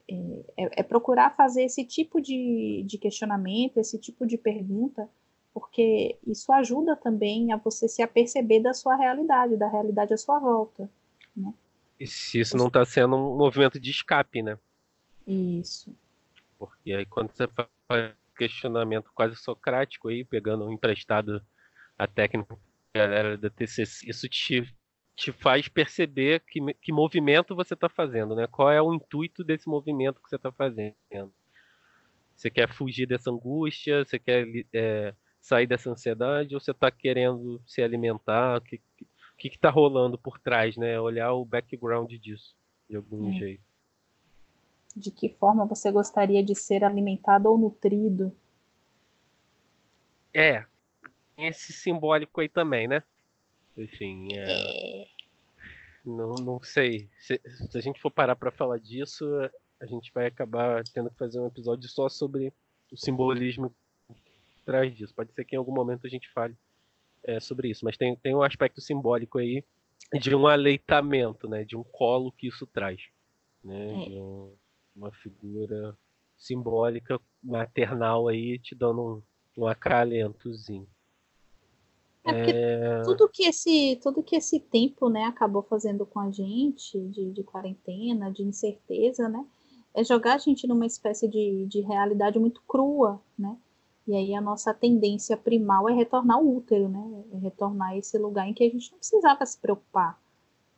[0.09, 5.07] É, é, é procurar fazer esse tipo de, de questionamento, esse tipo de pergunta,
[5.53, 10.39] porque isso ajuda também a você se aperceber da sua realidade, da realidade à sua
[10.39, 10.89] volta,
[11.35, 11.53] né?
[11.99, 14.57] E se isso não está sendo um movimento de escape, né?
[15.27, 15.93] Isso.
[16.57, 17.47] Porque aí quando você
[17.87, 21.45] faz questionamento quase socrático aí, pegando emprestado
[21.97, 22.57] a técnica
[22.93, 24.63] galera da TCC, isso te,
[25.15, 28.47] te faz perceber que, que movimento você está fazendo, né?
[28.47, 30.95] Qual é o intuito desse movimento que você está fazendo?
[32.35, 34.03] Você quer fugir dessa angústia?
[34.03, 36.55] Você quer é, sair dessa ansiedade?
[36.55, 38.57] Ou você está querendo se alimentar?
[38.57, 38.81] O que
[39.37, 40.99] que está rolando por trás, né?
[40.99, 42.55] Olhar o background disso,
[42.89, 43.33] de algum é.
[43.33, 43.63] jeito.
[44.95, 48.35] De que forma você gostaria de ser alimentado ou nutrido?
[50.33, 50.65] É,
[51.37, 53.03] esse simbólico aí também, né?
[53.77, 55.03] Enfim, é...
[55.03, 55.07] é.
[56.05, 57.09] Não, não sei.
[57.19, 57.39] Se,
[57.69, 59.25] se, a gente for parar para falar disso,
[59.79, 62.51] a gente vai acabar tendo que fazer um episódio só sobre
[62.91, 63.73] o simbolismo
[64.61, 65.13] atrás disso.
[65.13, 66.55] Pode ser que em algum momento a gente fale
[67.23, 69.63] é, sobre isso, mas tem, tem um aspecto simbólico aí
[70.19, 71.63] de um aleitamento, né?
[71.63, 73.01] De um colo que isso traz,
[73.63, 73.91] né?
[73.91, 74.05] É.
[74.05, 74.55] De um,
[74.95, 75.95] uma figura
[76.37, 79.23] simbólica maternal aí te dando
[79.57, 80.87] um, um acalentozinho.
[82.23, 83.01] É porque é...
[83.01, 87.43] tudo que esse tudo que esse tempo né acabou fazendo com a gente de, de
[87.43, 89.43] quarentena de incerteza né
[89.93, 93.57] é jogar a gente numa espécie de, de realidade muito crua né?
[94.07, 97.23] E aí a nossa tendência primal é retornar ao útero né?
[97.33, 100.19] É retornar a esse lugar em que a gente não precisava se preocupar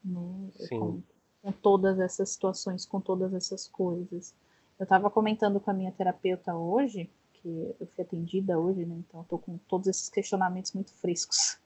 [0.04, 0.50] né?
[0.70, 1.02] Com,
[1.42, 4.34] com todas essas situações com todas essas coisas.
[4.80, 7.10] Eu estava comentando com a minha terapeuta hoje
[7.44, 8.96] que eu fui atendida hoje, né?
[8.98, 11.60] Então estou com todos esses questionamentos muito frescos.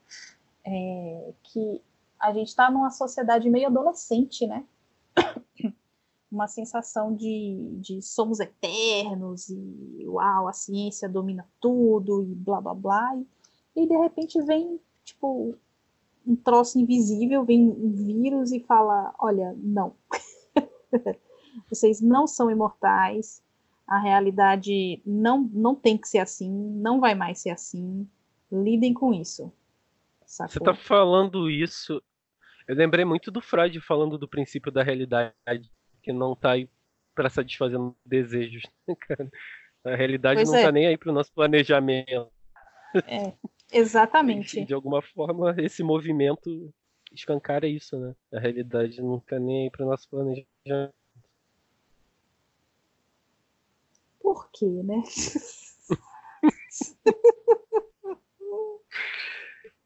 [0.65, 1.81] É, que
[2.19, 4.65] a gente está numa sociedade meio adolescente, né?
[6.29, 12.73] Uma sensação de, de somos eternos e uau, a ciência domina tudo e blá blá
[12.73, 13.15] blá.
[13.15, 15.55] E, e de repente vem, tipo,
[16.25, 19.95] um troço invisível, vem um vírus e fala: olha, não.
[21.69, 23.41] Vocês não são imortais,
[23.87, 28.07] a realidade não, não tem que ser assim, não vai mais ser assim.
[28.51, 29.51] Lidem com isso.
[30.25, 30.53] Sacou?
[30.53, 32.01] Você tá falando isso.
[32.67, 35.71] Eu lembrei muito do Freud falando do princípio da realidade,
[36.03, 36.69] que não tá aí
[37.15, 39.29] para satisfazer desejos, né, cara?
[39.85, 40.63] A realidade pois não é.
[40.63, 42.29] tá nem aí pro nosso planejamento.
[43.05, 43.33] É,
[43.71, 44.65] exatamente.
[44.65, 46.73] De alguma forma, esse movimento
[47.13, 48.13] escancara isso, né?
[48.33, 50.93] A realidade não tá nem aí pro nosso planejamento.
[54.27, 55.01] Por quê, né?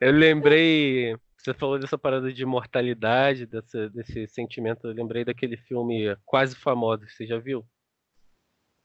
[0.02, 1.16] Eu lembrei.
[1.38, 4.88] Você falou dessa parada de mortalidade, desse, desse sentimento.
[4.88, 7.08] Eu lembrei daquele filme Quase Famoso.
[7.08, 7.64] Você já viu?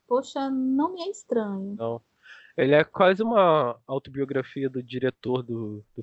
[0.06, 1.74] Poxa, não me é estranho.
[1.74, 2.02] Não.
[2.54, 6.02] Ele é quase uma autobiografia do diretor do, do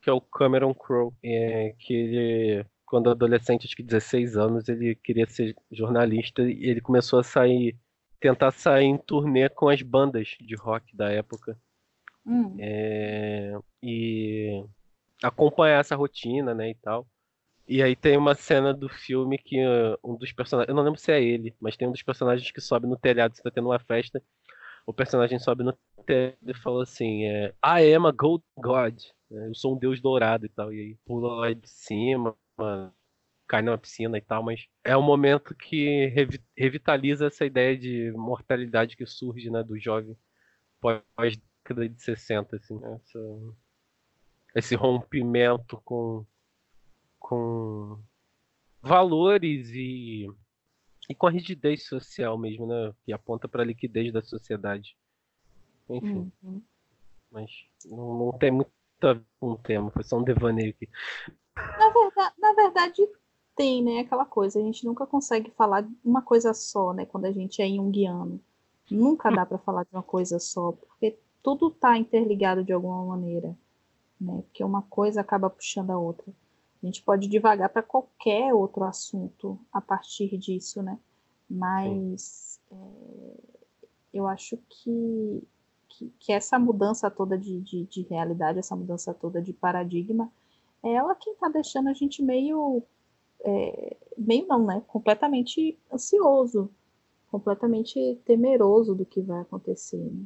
[0.00, 4.94] que é o Cameron Crowe, é, que ele, quando adolescente, acho que 16 anos, ele
[4.94, 7.78] queria ser jornalista e ele começou a sair
[8.20, 11.58] tentar sair em turnê com as bandas de rock da época.
[12.24, 12.56] Hum.
[12.58, 14.64] É, e
[15.22, 17.06] acompanhar essa rotina, né, e tal.
[17.66, 20.98] E aí tem uma cena do filme que uh, um dos personagens, eu não lembro
[20.98, 23.78] se é ele, mas tem um dos personagens que sobe no telhado, está tendo uma
[23.78, 24.22] festa.
[24.86, 25.72] O personagem sobe no
[26.04, 28.98] telhado e fala assim, é, I am a gold god.
[29.30, 30.72] Eu sou um deus dourado e tal.
[30.72, 32.92] E aí pula lá de cima, mano
[33.50, 36.06] cai numa piscina e tal, mas é um momento que
[36.56, 40.16] revitaliza essa ideia de mortalidade que surge né, do jovem
[40.80, 43.18] pós-década de 60, assim, né, essa,
[44.54, 46.24] esse rompimento com,
[47.18, 48.00] com
[48.80, 50.28] valores e,
[51.08, 54.96] e com a rigidez social mesmo, né, que aponta para a liquidez da sociedade.
[55.88, 56.30] Enfim.
[56.40, 56.62] Uhum.
[57.32, 57.50] Mas
[57.84, 58.70] não, não tem muito
[59.02, 60.88] a ver com o tema, foi só um devaneio aqui.
[61.56, 63.08] Na verdade, na verdade,
[63.56, 67.26] tem, né, aquela coisa, a gente nunca consegue falar de uma coisa só, né, quando
[67.26, 68.40] a gente é junguiano.
[68.90, 73.56] Nunca dá para falar de uma coisa só, porque tudo está interligado de alguma maneira,
[74.20, 74.42] né?
[74.42, 76.32] Porque uma coisa acaba puxando a outra.
[76.82, 80.98] A gente pode divagar para qualquer outro assunto a partir disso, né?
[81.48, 82.76] Mas é,
[84.14, 85.42] eu acho que,
[85.88, 90.30] que, que, essa mudança toda de, de, de, realidade, essa mudança toda de paradigma,
[90.82, 92.82] é ela quem está deixando a gente meio.
[93.44, 94.82] É, meio não, né?
[94.86, 96.70] Completamente ansioso,
[97.30, 99.98] completamente temeroso do que vai acontecer.
[99.98, 100.24] Né?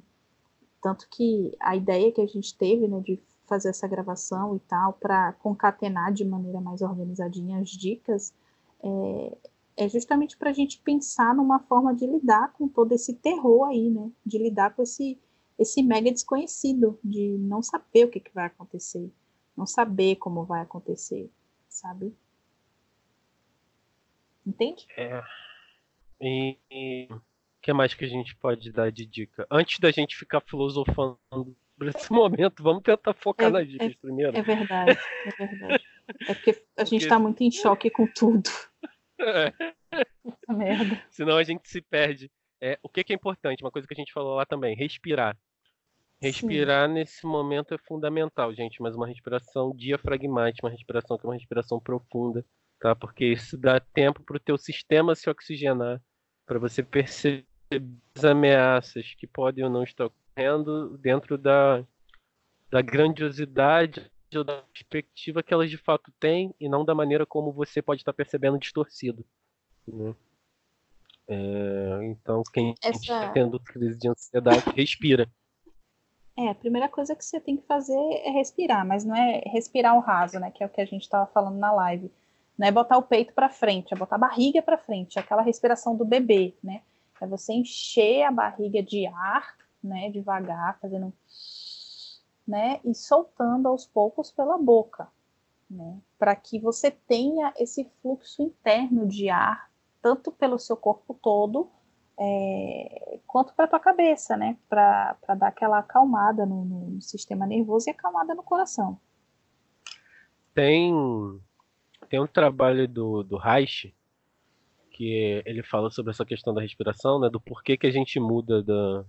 [0.83, 4.94] Tanto que a ideia que a gente teve né, de fazer essa gravação e tal,
[4.94, 8.33] para concatenar de maneira mais organizadinha as dicas,
[8.83, 9.37] é,
[9.77, 13.90] é justamente para a gente pensar numa forma de lidar com todo esse terror aí,
[13.90, 14.11] né?
[14.24, 15.18] De lidar com esse,
[15.59, 19.11] esse mega desconhecido, de não saber o que, que vai acontecer,
[19.57, 21.31] não saber como vai acontecer,
[21.68, 22.14] sabe?
[24.46, 24.87] Entende?
[24.96, 25.22] É.
[26.20, 27.20] E, o
[27.61, 29.46] que mais que a gente pode dar de dica?
[29.50, 31.18] Antes da gente ficar filosofando
[31.83, 34.37] esse momento, vamos tentar focar é, nas dicas é, primeiro.
[34.37, 35.85] É verdade, é verdade.
[36.28, 38.48] É porque a gente está muito em choque com tudo.
[39.16, 39.52] É.
[40.24, 41.00] Puta merda.
[41.09, 42.28] Senão a gente se perde.
[42.61, 43.62] É, o que, que, é importante?
[43.62, 45.38] Uma coisa que a gente falou lá também, respirar.
[46.20, 46.94] Respirar Sim.
[46.94, 51.78] nesse momento é fundamental, gente, mas uma respiração diafragmática, uma respiração que é uma respiração
[51.78, 52.44] profunda,
[52.85, 52.94] tá?
[52.94, 56.03] Porque isso dá tempo para o teu sistema se oxigenar,
[56.44, 57.47] para você perceber
[58.14, 61.83] as ameaças que podem ou não estar ocorrendo dentro da,
[62.70, 67.51] da grandiosidade ou da perspectiva que elas de fato têm e não da maneira como
[67.53, 69.25] você pode estar percebendo distorcido.
[69.88, 70.14] Né?
[71.27, 73.01] É, então, quem Essa...
[73.01, 75.27] está tendo crise de ansiedade, respira.
[76.37, 79.97] É, a primeira coisa que você tem que fazer é respirar, mas não é respirar
[79.97, 80.51] o raso, né?
[80.51, 82.12] Que é o que a gente estava falando na live.
[82.57, 85.43] Não é botar o peito para frente, é botar a barriga para frente, é aquela
[85.43, 86.83] respiração do bebê, né?
[87.21, 91.12] É você encher a barriga de ar né, devagar, fazendo,
[92.49, 95.07] né, e soltando aos poucos pela boca,
[95.71, 101.69] né, para que você tenha esse fluxo interno de ar, tanto pelo seu corpo todo,
[102.17, 107.90] é, quanto para tua cabeça, né, para dar aquela acalmada no, no, sistema nervoso e
[107.90, 108.99] acalmada no coração.
[110.55, 110.93] Tem,
[112.09, 113.95] tem um trabalho do, do Reich,
[114.90, 118.62] que ele fala sobre essa questão da respiração, né, do porquê que a gente muda
[118.62, 119.05] da,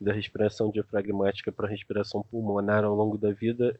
[0.00, 3.78] da respiração diafragmática para a respiração pulmonar ao longo da vida.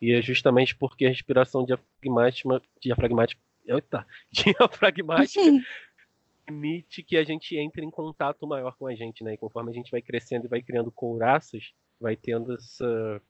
[0.00, 5.40] E é justamente porque a respiração diafragmática, diafragmática, eita, diafragmática
[6.50, 9.34] permite que a gente entre em contato maior com a gente, né?
[9.34, 13.22] E conforme a gente vai crescendo e vai criando couraças, vai tendo essa,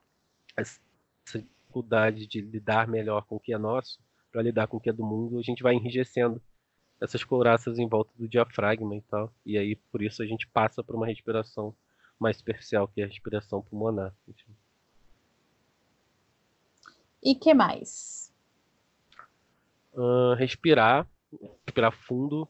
[0.57, 0.81] essa
[1.25, 4.93] dificuldade de lidar melhor com o que é nosso, para lidar com o que é
[4.93, 6.41] do mundo, a gente vai enrijecendo
[7.01, 9.33] essas couraças em volta do diafragma e tal.
[9.45, 11.75] E aí, por isso, a gente passa por uma respiração
[12.19, 14.15] mais superficial que a respiração pulmonar.
[17.23, 18.33] E que mais?
[19.95, 21.07] Uh, respirar,
[21.67, 22.47] respirar fundo,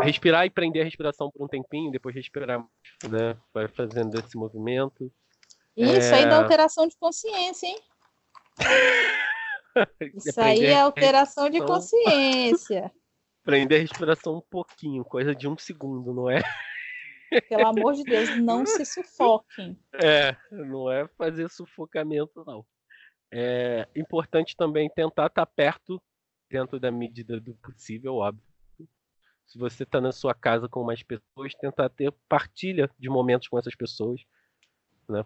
[0.00, 2.60] respirar e prender a respiração por um tempinho, depois respirar,
[3.08, 3.36] né?
[3.54, 5.10] Vai fazendo esse movimento.
[5.76, 6.18] Isso é...
[6.18, 7.78] aí dá alteração de consciência, hein?
[10.14, 12.92] Isso aí é alteração de consciência.
[13.42, 16.42] Prender a respiração um pouquinho, coisa de um segundo, não é?
[17.48, 19.78] Pelo amor de Deus, não se sufoquem.
[20.02, 22.66] É, não é fazer sufocamento, não.
[23.32, 26.02] É importante também tentar estar perto,
[26.50, 28.42] dentro da medida do possível, óbvio.
[29.46, 33.58] Se você está na sua casa com mais pessoas, tentar ter partilha de momentos com
[33.58, 34.20] essas pessoas.
[35.08, 35.24] Né?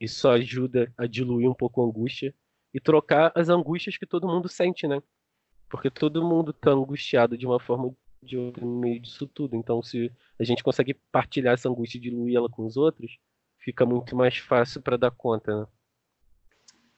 [0.00, 2.34] Isso ajuda a diluir um pouco a angústia
[2.74, 5.00] e trocar as angústias que todo mundo sente, né?
[5.70, 9.54] Porque todo mundo está angustiado de uma forma de outro no meio disso tudo.
[9.54, 13.16] Então, se a gente consegue partilhar essa angústia e diluir ela com os outros,
[13.58, 15.66] fica muito mais fácil para dar conta, né?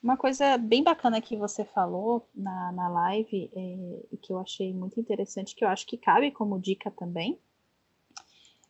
[0.02, 4.72] Uma coisa bem bacana que você falou na, na live, é, e que eu achei
[4.72, 7.40] muito interessante, que eu acho que cabe como dica também,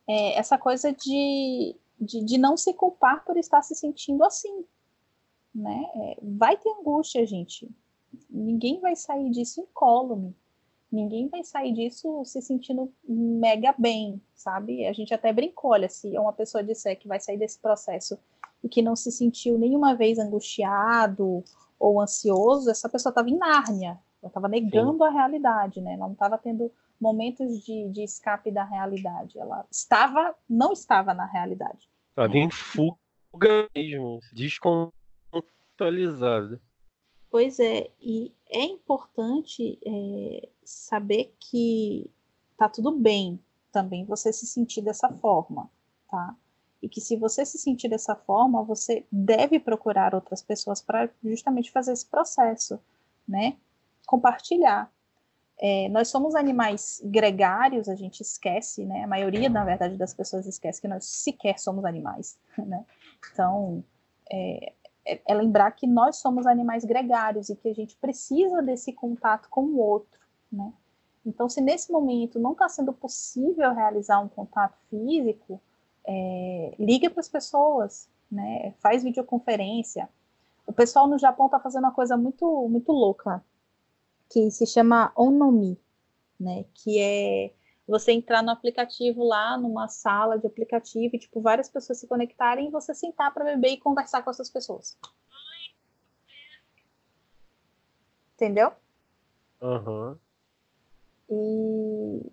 [0.08, 4.64] é essa coisa de, de, de não se culpar por estar se sentindo assim.
[5.56, 5.84] Né?
[5.94, 7.68] É, vai ter angústia, gente.
[8.30, 10.34] Ninguém vai sair disso incólume
[10.90, 14.86] ninguém vai sair disso se sentindo mega bem, sabe?
[14.86, 18.18] A gente até brincou, olha, se uma pessoa disser que vai sair desse processo
[18.62, 21.44] e que não se sentiu nenhuma vez angustiado
[21.78, 25.04] ou ansioso, essa pessoa estava em Nárnia, ela estava negando Sim.
[25.04, 25.94] a realidade, né?
[25.94, 31.26] Ela não estava tendo momentos de, de escape da realidade, ela estava, não estava na
[31.26, 31.90] realidade.
[32.10, 34.20] Estava em fuga mesmo,
[35.76, 36.60] descontextualizada.
[37.30, 42.10] Pois é, e é importante é, saber que
[42.56, 43.38] tá tudo bem
[43.70, 45.70] também você se sentir dessa forma,
[46.10, 46.34] tá?
[46.80, 51.70] E que se você se sentir dessa forma, você deve procurar outras pessoas para justamente
[51.70, 52.80] fazer esse processo,
[53.28, 53.56] né?
[54.06, 54.90] Compartilhar.
[55.58, 59.04] É, nós somos animais gregários, a gente esquece, né?
[59.04, 62.84] A maioria, na verdade, das pessoas esquece que nós sequer somos animais, né?
[63.32, 63.84] Então,
[64.30, 64.72] é,
[65.06, 69.48] é, é lembrar que nós somos animais gregários e que a gente precisa desse contato
[69.48, 70.72] com o outro, né?
[71.24, 75.60] Então, se nesse momento não está sendo possível realizar um contato físico,
[76.06, 78.72] é, liga para as pessoas, né?
[78.78, 80.08] Faz videoconferência.
[80.66, 83.44] O pessoal no Japão está fazendo uma coisa muito, muito louca,
[84.30, 85.78] que se chama Onomi,
[86.38, 86.64] né?
[86.74, 87.52] Que é
[87.87, 92.68] você entrar no aplicativo lá, numa sala de aplicativo, e, tipo, várias pessoas se conectarem
[92.68, 94.99] e você sentar para beber e conversar com essas pessoas.
[98.35, 98.72] Entendeu?
[99.62, 100.16] Uhum.
[101.31, 102.33] E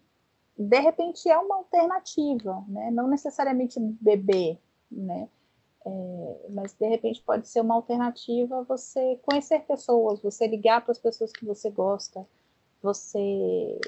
[0.57, 2.91] de repente é uma alternativa, né?
[2.91, 4.59] Não necessariamente beber,
[4.91, 5.27] né?
[5.85, 10.99] É, mas de repente pode ser uma alternativa você conhecer pessoas, você ligar para as
[10.99, 12.25] pessoas que você gosta,
[12.81, 13.79] você,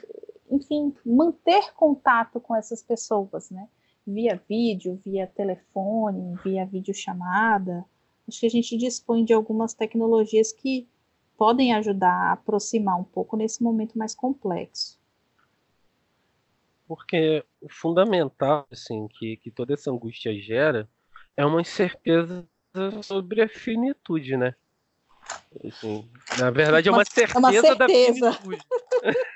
[0.55, 3.67] enfim, manter contato com essas pessoas, né?
[4.05, 7.85] Via vídeo, via telefone, via videochamada.
[8.27, 10.87] Acho que a gente dispõe de algumas tecnologias que
[11.37, 14.99] podem ajudar a aproximar um pouco nesse momento mais complexo.
[16.87, 20.87] Porque o fundamental, assim, que, que toda essa angústia gera
[21.35, 22.47] é uma incerteza
[23.03, 24.55] sobre a finitude, né?
[25.65, 27.75] Assim, na verdade, é uma, certeza, é uma certeza.
[27.75, 28.57] da finitude.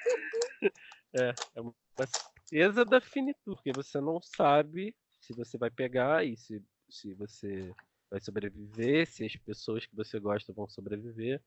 [1.14, 1.74] é, é uma
[2.06, 7.74] certeza da finitude, porque você não sabe se você vai pegar e se, se você
[8.10, 11.42] vai sobreviver, se as pessoas que você gosta vão sobreviver.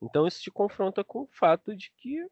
[0.00, 2.26] Então isso te confronta com o fato de que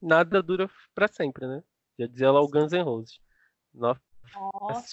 [0.00, 1.62] nada dura para sempre, né?
[1.98, 3.20] Já dizia lá o Guns N' Roses.
[3.74, 4.00] Not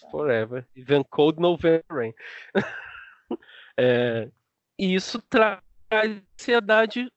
[0.09, 0.67] forever.
[0.75, 2.13] Even cold November rain.
[3.77, 4.31] é,
[4.77, 7.11] e isso traz ansiedade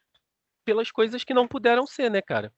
[0.65, 2.53] pelas coisas que não puderam ser, né, cara?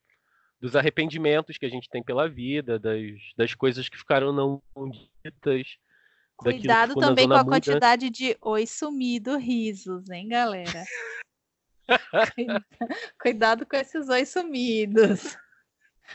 [0.61, 3.01] Dos arrependimentos que a gente tem pela vida, das,
[3.37, 4.63] das coisas que ficaram não
[5.25, 5.79] ditas.
[6.37, 7.57] Cuidado também com a muda.
[7.57, 10.85] quantidade de oi sumido risos, hein, galera?
[13.21, 15.37] Cuidado com esses oi sumidos.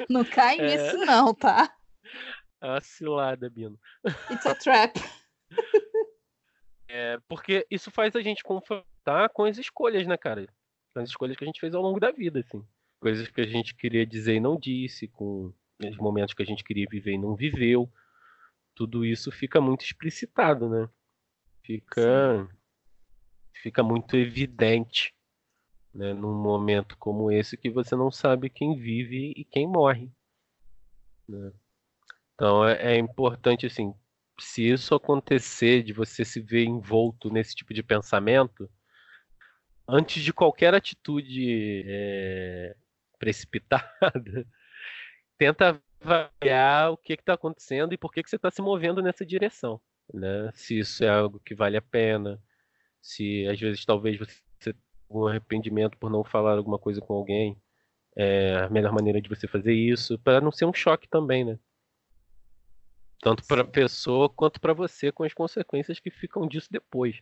[0.10, 0.66] Não cai é...
[0.66, 1.76] nisso, não, tá?
[2.60, 3.80] A cilada, Bino.
[4.32, 5.00] It's a trap.
[6.88, 10.48] É, porque isso faz a gente confrontar com as escolhas, né, cara?
[10.94, 12.66] Com as escolhas que a gente fez ao longo da vida, assim.
[13.00, 16.64] Coisas que a gente queria dizer e não disse, com os momentos que a gente
[16.64, 17.92] queria viver e não viveu.
[18.74, 20.90] Tudo isso fica muito explicitado, né?
[21.64, 22.48] Fica,
[23.62, 25.16] fica muito evidente
[25.96, 30.12] né, num momento como esse que você não sabe quem vive e quem morre.
[31.28, 31.52] Né?
[32.34, 33.94] Então é, é, importante assim,
[34.40, 38.70] se isso acontecer, de você se ver envolto nesse tipo de pensamento,
[39.88, 42.76] antes de qualquer atitude é,
[43.26, 43.84] precipitada,
[45.36, 49.26] tenta avaliar o que está acontecendo e por que, que você está se movendo nessa
[49.26, 49.82] direção.
[50.14, 50.52] Né?
[50.54, 52.40] Se isso é algo que vale a pena,
[53.02, 54.76] se às vezes talvez você
[55.10, 57.60] algum arrependimento por não falar alguma coisa com alguém,
[58.16, 61.60] é a melhor maneira de você fazer isso, para não ser um choque também, né?
[63.22, 67.22] Tanto para a pessoa quanto para você, com as consequências que ficam disso depois.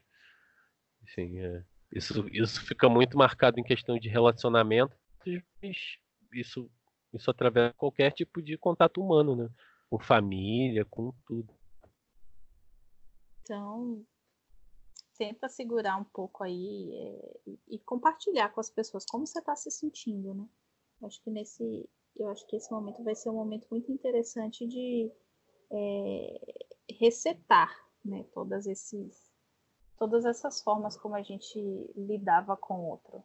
[1.04, 4.98] Assim, é, isso, isso fica muito marcado em questão de relacionamento,
[6.32, 6.70] isso,
[7.14, 9.50] isso através de qualquer tipo de contato humano, né?
[9.90, 11.54] Com família, com tudo.
[13.42, 14.06] Então,
[15.18, 19.70] tenta segurar um pouco aí é, e, compartilhar com as pessoas como você está se
[19.70, 20.48] sentindo, né?
[21.04, 25.12] Acho que nesse, eu acho que esse momento vai ser um momento muito interessante de
[25.72, 26.56] é,
[26.90, 27.72] resetar,
[28.04, 28.26] né?
[28.34, 29.32] Todas esses,
[29.98, 31.60] todas essas formas como a gente
[31.96, 33.24] lidava com o outro,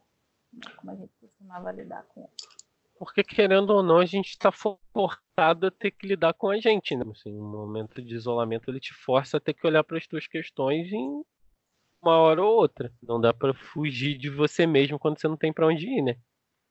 [0.53, 0.71] né?
[0.77, 2.49] como a gente costumava lidar com outro.
[2.97, 6.97] Porque querendo ou não, a gente está forçado a ter que lidar com a gente,
[6.97, 7.05] né?
[7.09, 10.27] Assim, um momento de isolamento ele te força a ter que olhar para as tuas
[10.27, 11.23] questões em
[12.01, 12.93] uma hora ou outra.
[13.01, 16.17] Não dá para fugir de você mesmo quando você não tem para onde ir, né?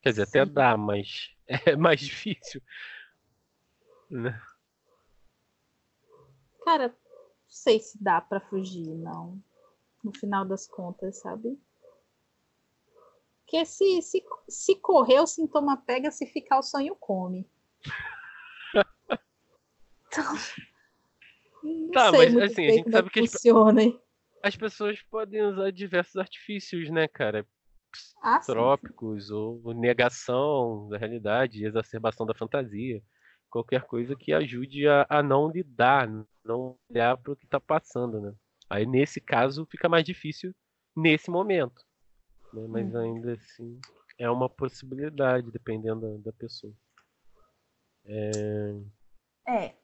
[0.03, 0.41] Quer dizer, Sim.
[0.41, 1.35] até dá, mas
[1.66, 2.62] é mais difícil.
[4.11, 4.39] Né?
[6.62, 6.97] Cara, não
[7.49, 9.43] sei se dá para fugir, não.
[10.05, 11.59] No final das contas, sabe?
[13.49, 17.51] Porque se, se, se correr, o sintoma pega, se ficar, o sonho come.
[20.07, 20.34] então,
[21.62, 23.99] não tá, sei mas assim, a gente sabe que funciona, hein?
[24.42, 27.46] as pessoas podem usar diversos artifícios, né, cara?
[28.22, 29.34] Ah, Trópicos, sim, sim.
[29.34, 33.03] ou negação da realidade, exacerbação da fantasia.
[33.49, 36.07] qualquer coisa que ajude a, a não lidar,
[36.44, 38.34] não olhar para o que está passando, né?
[38.68, 40.55] Aí nesse caso fica mais difícil
[40.94, 41.88] nesse momento,
[42.53, 42.66] né?
[42.68, 43.01] mas uhum.
[43.01, 43.80] ainda assim
[44.18, 46.72] é uma possibilidade dependendo da, da pessoa.
[48.05, 48.72] É...
[49.49, 49.74] é.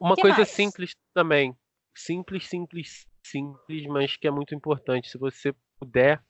[0.00, 0.50] Uma que coisa mais?
[0.50, 1.56] simples também,
[1.94, 5.10] simples, simples, simples, mas que é muito importante.
[5.10, 6.22] Se você puder,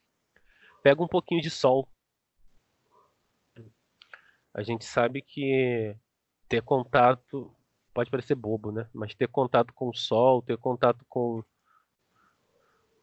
[0.82, 1.86] pega um pouquinho de sol.
[4.54, 5.94] A gente sabe que
[6.48, 7.54] ter contato
[7.92, 8.88] pode parecer bobo, né?
[8.94, 11.44] Mas ter contato com o sol, ter contato com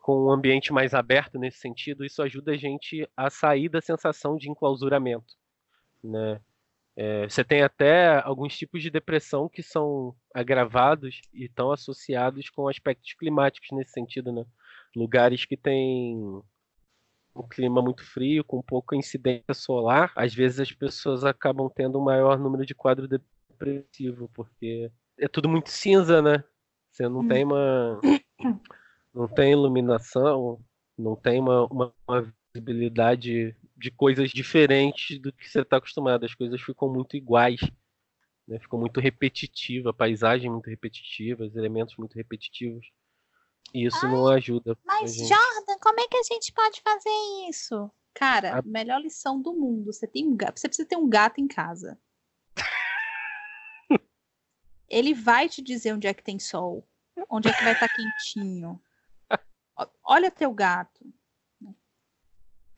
[0.06, 4.38] com um ambiente mais aberto nesse sentido, isso ajuda a gente a sair da sensação
[4.38, 5.34] de enclausuramento,
[6.04, 6.40] né?
[6.96, 12.68] É, você tem até alguns tipos de depressão que são agravados e estão associados com
[12.68, 14.46] aspectos climáticos nesse sentido, né?
[14.96, 16.40] Lugares que têm
[17.36, 22.04] um clima muito frio, com pouca incidência solar, às vezes as pessoas acabam tendo um
[22.04, 26.44] maior número de quadro depressivo, porque é tudo muito cinza, né?
[26.92, 27.28] Você não hum.
[27.28, 28.00] tem uma
[29.16, 30.60] não tem iluminação,
[30.98, 36.26] não tem uma, uma, uma visibilidade de coisas diferentes do que você está acostumado.
[36.26, 37.62] As coisas ficam muito iguais.
[38.46, 38.60] Né?
[38.60, 42.86] Ficam muito repetitiva, a paisagem muito repetitiva, os elementos muito repetitivos.
[43.74, 44.78] E isso Ai, não ajuda.
[44.84, 47.10] Mas, Jordan, como é que a gente pode fazer
[47.50, 47.90] isso?
[48.14, 48.62] Cara, a...
[48.62, 49.92] melhor lição do mundo.
[49.92, 50.60] Você tem um gato.
[50.60, 51.98] Você precisa ter um gato em casa.
[54.90, 56.88] Ele vai te dizer onde é que tem sol,
[57.30, 58.80] onde é que vai estar tá quentinho.
[60.04, 61.06] Olha teu gato.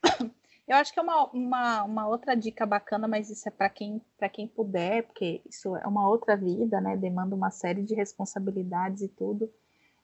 [0.68, 4.02] Eu acho que é uma, uma, uma outra dica bacana, mas isso é para quem,
[4.34, 6.98] quem puder, porque isso é uma outra vida, né?
[6.98, 9.50] Demanda uma série de responsabilidades e tudo.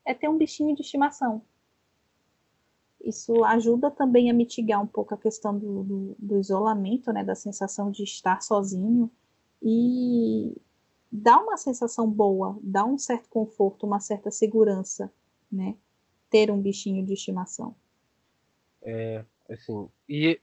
[0.06, 1.42] É ter um bichinho de estimação.
[2.98, 7.22] Isso ajuda também a mitigar um pouco a questão do, do, do isolamento, né?
[7.22, 9.10] Da sensação de estar sozinho.
[9.62, 10.56] E
[11.12, 15.12] dá uma sensação boa, dá um certo conforto, uma certa segurança,
[15.52, 15.76] né?
[16.34, 17.76] Ter um bichinho de estimação.
[18.82, 20.40] É, assim, e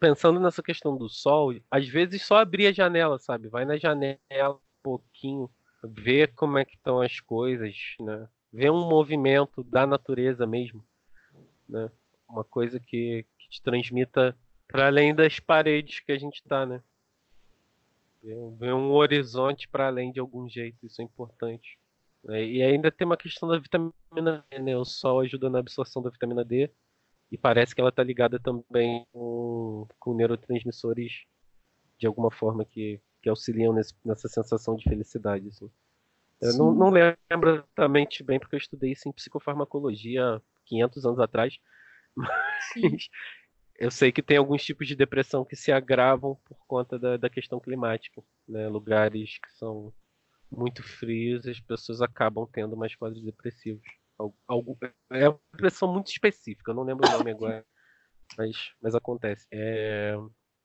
[0.00, 3.46] pensando nessa questão do sol, às vezes só abrir a janela, sabe?
[3.46, 4.18] Vai na janela
[4.50, 5.48] um pouquinho,
[5.80, 8.28] ver como é que estão as coisas, né?
[8.52, 10.84] Ver um movimento da natureza mesmo,
[11.68, 11.88] né?
[12.28, 14.36] Uma coisa que, que te transmita
[14.66, 16.82] para além das paredes que a gente está, né?
[18.58, 21.78] Ver, um horizonte para além de algum jeito, isso é importante.
[22.28, 24.76] É, e ainda tem uma questão da vitamina D, né?
[24.76, 26.70] O sol ajuda na absorção da vitamina D
[27.30, 31.24] e parece que ela está ligada também com, com, neurotransmissores
[31.98, 35.48] de alguma forma que, que auxiliam nesse, nessa sensação de felicidade.
[35.48, 35.70] Assim.
[36.40, 41.58] Eu não, não, lembro exatamente bem, porque eu estudei isso em psicofarmacologia 500 anos atrás,
[42.16, 43.08] mas
[43.78, 47.30] eu sei que tem alguns tipos de depressão que se agravam por conta da, da
[47.30, 48.22] questão climática.
[48.46, 48.68] Né?
[48.68, 49.92] Lugares que são
[50.50, 53.82] muito frios, as pessoas acabam tendo mais quadros depressivos.
[54.48, 54.76] Algo,
[55.10, 57.64] é uma expressão muito específica, eu não lembro o nome agora,
[58.36, 59.46] mas, mas acontece.
[59.52, 60.14] É...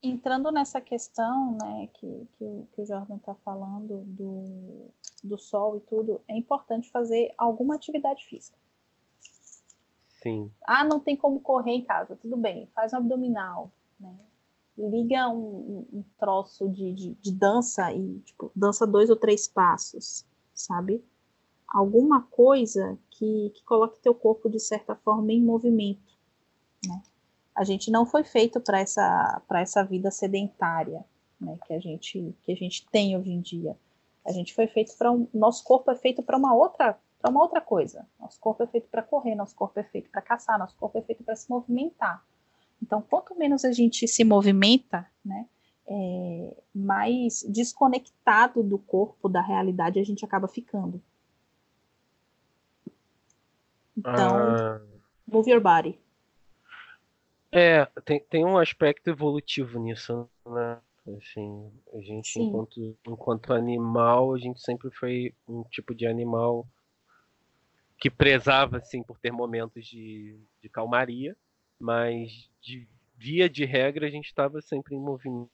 [0.02, 4.92] Entrando nessa questão né, que, que, que o Jordan está falando do,
[5.24, 8.58] do sol e tudo, é importante fazer alguma atividade física.
[10.24, 10.52] Sim.
[10.66, 14.18] Ah, não tem como correr em casa, tudo bem, faz um abdominal, né?
[14.78, 20.26] Liga um, um troço de, de, de dança e, tipo, dança dois ou três passos,
[20.54, 21.04] sabe?
[21.74, 26.14] alguma coisa que, que coloque teu corpo de certa forma em movimento.
[26.88, 27.02] Né?
[27.56, 31.04] A gente não foi feito para essa, essa vida sedentária
[31.42, 33.76] né, que, a gente, que a gente tem hoje em dia.
[34.24, 37.42] A gente foi feito para um, nosso corpo é feito para uma outra para uma
[37.42, 38.06] outra coisa.
[38.20, 41.02] Nosso corpo é feito para correr, nosso corpo é feito para caçar, nosso corpo é
[41.02, 42.22] feito para se movimentar.
[42.84, 45.48] Então, quanto menos a gente se movimenta, né,
[45.88, 51.02] é, mais desconectado do corpo, da realidade, a gente acaba ficando.
[53.98, 54.82] Então, ah,
[55.26, 55.98] move your body.
[57.50, 60.78] É, tem, tem um aspecto evolutivo nisso, né?
[61.18, 66.68] Assim, a gente, enquanto, enquanto animal, a gente sempre foi um tipo de animal
[67.98, 71.38] que prezava, assim, por ter momentos de, de calmaria,
[71.84, 75.50] mas de via de regra a gente estava sempre em movimento,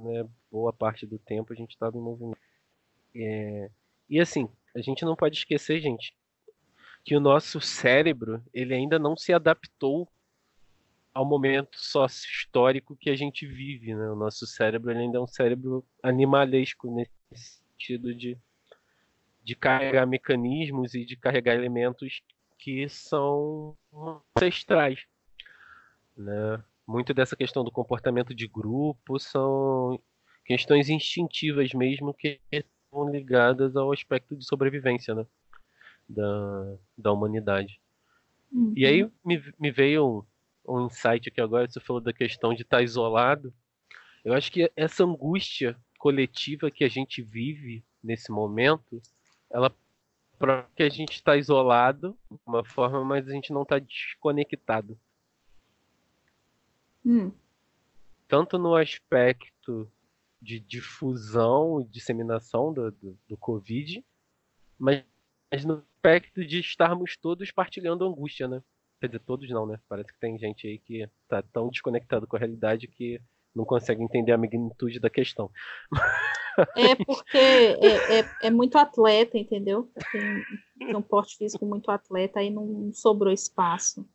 [0.00, 0.28] né?
[0.50, 2.40] Boa parte do tempo a gente estava em movimento.
[3.14, 3.70] É,
[4.08, 6.12] e assim, a gente não pode esquecer, gente,
[7.04, 10.08] que o nosso cérebro ele ainda não se adaptou
[11.14, 14.10] ao momento sócio-histórico que a gente vive, né?
[14.10, 18.36] O nosso cérebro ainda é um cérebro animalesco nesse sentido de,
[19.44, 22.22] de carregar mecanismos e de carregar elementos
[22.58, 23.76] que são
[24.36, 25.06] ancestrais,
[26.16, 26.62] né?
[26.86, 30.00] Muito dessa questão do comportamento de grupo são
[30.44, 35.24] questões instintivas mesmo que estão ligadas ao aspecto de sobrevivência, né?
[36.08, 37.80] Da, da humanidade.
[38.52, 38.72] Uhum.
[38.76, 40.24] E aí me, me veio
[40.66, 43.52] um, um insight aqui agora, você falou da questão de estar isolado.
[44.24, 49.00] Eu acho que essa angústia coletiva que a gente vive nesse momento,
[49.50, 49.72] ela
[50.74, 54.98] que a gente está isolado de uma forma, mas a gente não está desconectado.
[57.04, 57.32] Hum.
[58.28, 59.90] Tanto no aspecto
[60.40, 64.04] de difusão e disseminação do, do, do Covid,
[64.78, 65.04] mas,
[65.50, 68.62] mas, no aspecto de estarmos todos partilhando angústia, né?
[69.00, 69.78] Quer dizer, todos não, né?
[69.88, 73.20] Parece que tem gente aí que tá tão desconectado com a realidade que
[73.54, 75.50] não consegue entender a magnitude da questão.
[76.76, 79.90] É porque é, é, é muito atleta, entendeu?
[80.12, 80.44] Tem,
[80.78, 84.06] tem, um porte físico muito atleta, aí não sobrou espaço.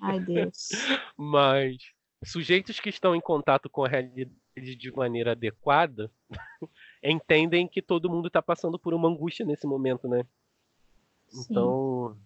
[0.00, 0.68] Ai, Deus.
[1.16, 1.92] Mas
[2.24, 6.10] sujeitos que estão em contato com a realidade de maneira adequada
[7.02, 10.26] entendem que todo mundo está passando por uma angústia nesse momento, né?
[11.28, 11.46] Sim.
[11.48, 12.16] Então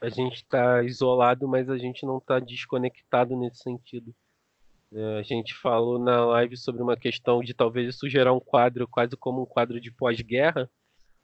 [0.00, 4.12] a gente está isolado, mas a gente não está desconectado nesse sentido.
[4.92, 8.86] É, a gente falou na live sobre uma questão de talvez isso gerar um quadro
[8.88, 10.68] quase como um quadro de pós-guerra,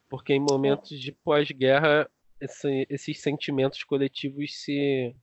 [0.08, 2.08] porque em momentos de pós-guerra
[2.40, 5.14] esse, esses sentimentos coletivos se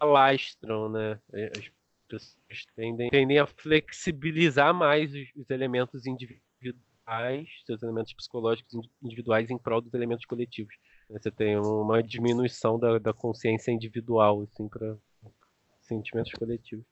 [0.00, 1.20] alastram, né?
[1.32, 1.70] É, as
[2.08, 9.58] pessoas tendem, tendem a flexibilizar mais os, os elementos individuais, seus elementos psicológicos individuais em
[9.58, 10.74] prol dos elementos coletivos.
[11.10, 14.96] Você tem uma diminuição da, da consciência individual, assim, para
[15.80, 16.84] sentimentos coletivos.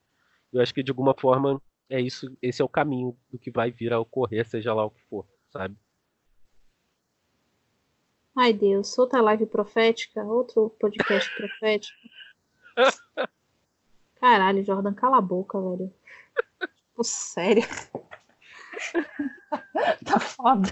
[0.53, 3.71] Eu acho que de alguma forma é isso, esse é o caminho do que vai
[3.71, 5.77] vir a ocorrer, seja lá o que for, sabe?
[8.37, 11.99] Ai Deus, outra live profética, outro podcast profético.
[14.21, 15.93] Caralho, Jordan, cala a boca, velho.
[16.77, 17.63] Tipo, sério.
[20.05, 20.69] tá foda.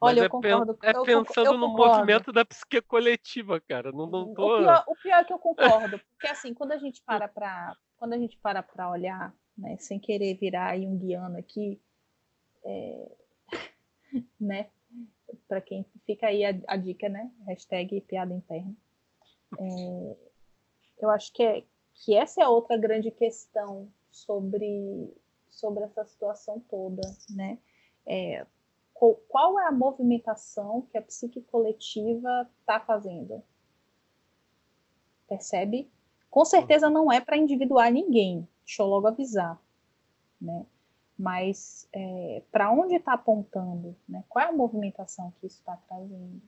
[0.00, 0.78] Olha, eu é concordo.
[0.82, 3.92] É eu, pensando eu, eu no movimento da psique coletiva, cara.
[3.92, 4.56] Não, não tô...
[4.56, 7.76] o, pior, o pior é que eu concordo, porque assim, quando a gente para para
[7.98, 11.78] quando a gente para para olhar, né, sem querer virar aí um guiano aqui,
[12.64, 13.12] é,
[14.40, 14.70] né,
[15.46, 18.74] para quem fica aí a, a, dica, né, hashtag piada interna.
[19.58, 20.16] É,
[21.00, 25.12] eu acho que é que essa é outra grande questão sobre
[25.48, 27.58] sobre essa situação toda, né?
[28.06, 28.46] É,
[29.28, 33.42] qual é a movimentação que a psique coletiva está fazendo.
[35.26, 35.90] Percebe?
[36.30, 39.60] Com certeza não é para individuar ninguém, deixa eu logo avisar,
[40.40, 40.66] né?
[41.18, 43.96] Mas é, para onde está apontando?
[44.08, 44.24] Né?
[44.28, 46.40] Qual é a movimentação que isso está trazendo?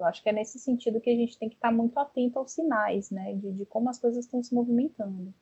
[0.00, 2.52] Eu acho que é nesse sentido que a gente tem que estar muito atento aos
[2.52, 3.34] sinais, né?
[3.34, 5.34] De, de como as coisas estão se movimentando.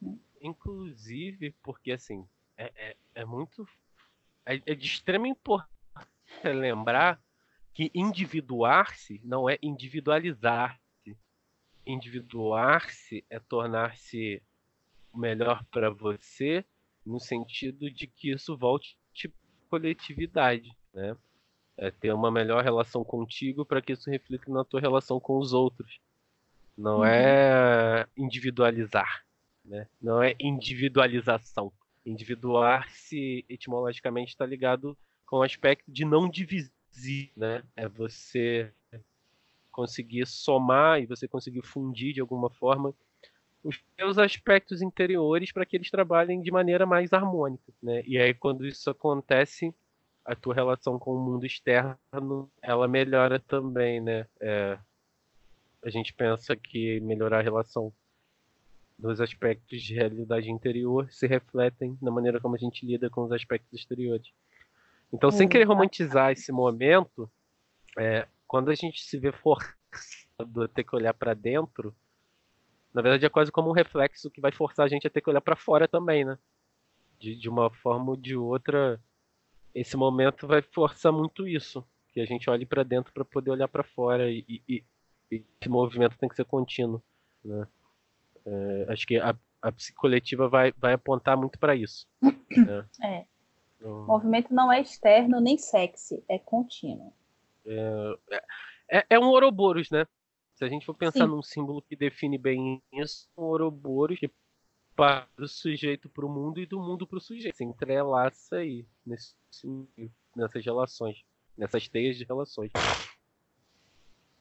[0.00, 0.16] Né?
[0.40, 2.24] Inclusive, porque assim,
[2.56, 3.66] é, é, é muito.
[4.46, 5.68] É, é de extrema importância
[6.44, 7.20] lembrar
[7.72, 11.18] que individuar-se não é individualizar-se.
[11.84, 14.40] Individuar-se é tornar-se
[15.12, 16.64] melhor para você
[17.04, 18.96] no sentido de que isso volte
[19.68, 21.16] coletividade, né?
[21.76, 25.52] É ter uma melhor relação contigo para que isso reflita na tua relação com os
[25.52, 25.98] outros.
[26.76, 27.04] Não uhum.
[27.04, 29.24] é individualizar,
[29.64, 29.86] né?
[30.00, 31.72] Não é individualização.
[32.04, 34.96] Individuar-se etimologicamente está ligado
[35.26, 37.62] com o aspecto de não dividir, né?
[37.76, 38.72] É você
[39.70, 42.94] conseguir somar e você conseguir fundir de alguma forma
[43.64, 48.02] os seus aspectos interiores para que eles trabalhem de maneira mais harmônica, né?
[48.06, 49.74] E aí quando isso acontece,
[50.24, 51.98] a tua relação com o mundo externo
[52.62, 54.26] ela melhora também, né?
[54.40, 54.78] É,
[55.84, 57.92] a gente pensa que melhorar a relação
[58.98, 63.32] dos aspectos de realidade interior se refletem na maneira como a gente lida com os
[63.32, 64.28] aspectos exteriores.
[65.12, 67.30] Então, sem querer romantizar esse momento,
[67.98, 69.74] é, quando a gente se vê forçado
[70.62, 71.94] a ter que olhar para dentro,
[72.92, 75.30] na verdade é quase como um reflexo que vai forçar a gente a ter que
[75.30, 76.38] olhar para fora também, né?
[77.18, 79.00] De, de uma forma ou de outra,
[79.74, 83.68] esse momento vai forçar muito isso, que a gente olhe para dentro para poder olhar
[83.68, 84.84] para fora e, e,
[85.30, 87.02] e, esse movimento tem que ser contínuo,
[87.44, 87.66] né?
[88.46, 92.06] É, acho que a, a psicoletiva vai, vai apontar muito para isso.
[92.22, 92.86] Né?
[93.02, 93.24] É.
[93.82, 97.12] O movimento não é externo nem sexy, é contínuo.
[97.66, 98.18] É,
[98.90, 100.06] é, é um Ouroboros, né?
[100.54, 101.30] Se a gente for pensar Sim.
[101.30, 104.30] num símbolo que define bem isso, um Ouroboros que
[104.94, 107.56] para o sujeito para o mundo e do mundo para o sujeito.
[107.56, 109.34] Se entrelaça aí nesse,
[110.34, 111.22] nessas relações,
[111.56, 112.70] nessas teias de relações.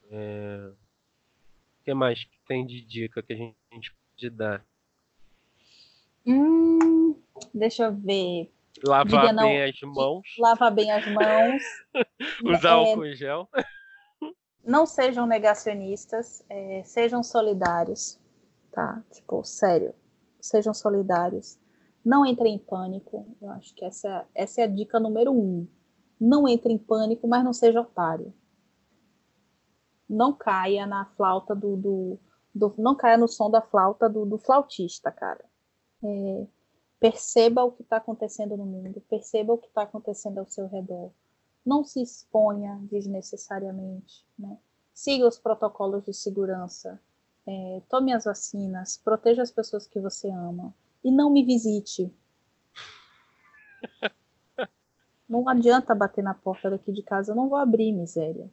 [0.09, 0.71] É...
[1.79, 4.65] O que mais que tem de dica que a gente pode dar?
[6.25, 7.21] Hum,
[7.53, 8.49] deixa eu ver.
[8.85, 10.35] Lavar bem as mãos.
[10.39, 11.61] Lavar bem as mãos.
[12.43, 13.49] Usar é, álcool em gel.
[14.65, 18.17] Não sejam negacionistas, é, sejam solidários,
[18.71, 19.03] tá?
[19.11, 19.93] Tipo, sério,
[20.39, 21.59] sejam solidários.
[22.03, 23.25] Não entrem em pânico.
[23.41, 25.67] Eu acho que essa, essa é a dica número um.
[26.19, 28.33] Não entre em pânico, mas não seja otário.
[30.09, 32.19] Não caia na flauta do, do,
[32.53, 35.43] do não caia no som da flauta do, do flautista, cara.
[36.03, 36.45] É,
[36.99, 41.11] perceba o que está acontecendo no mundo, perceba o que está acontecendo ao seu redor.
[41.65, 44.57] Não se exponha desnecessariamente, né?
[44.93, 47.01] Siga os protocolos de segurança,
[47.47, 50.73] é, tome as vacinas, proteja as pessoas que você ama
[51.03, 52.13] e não me visite.
[55.27, 58.49] Não adianta bater na porta daqui de casa, eu não vou abrir, miséria.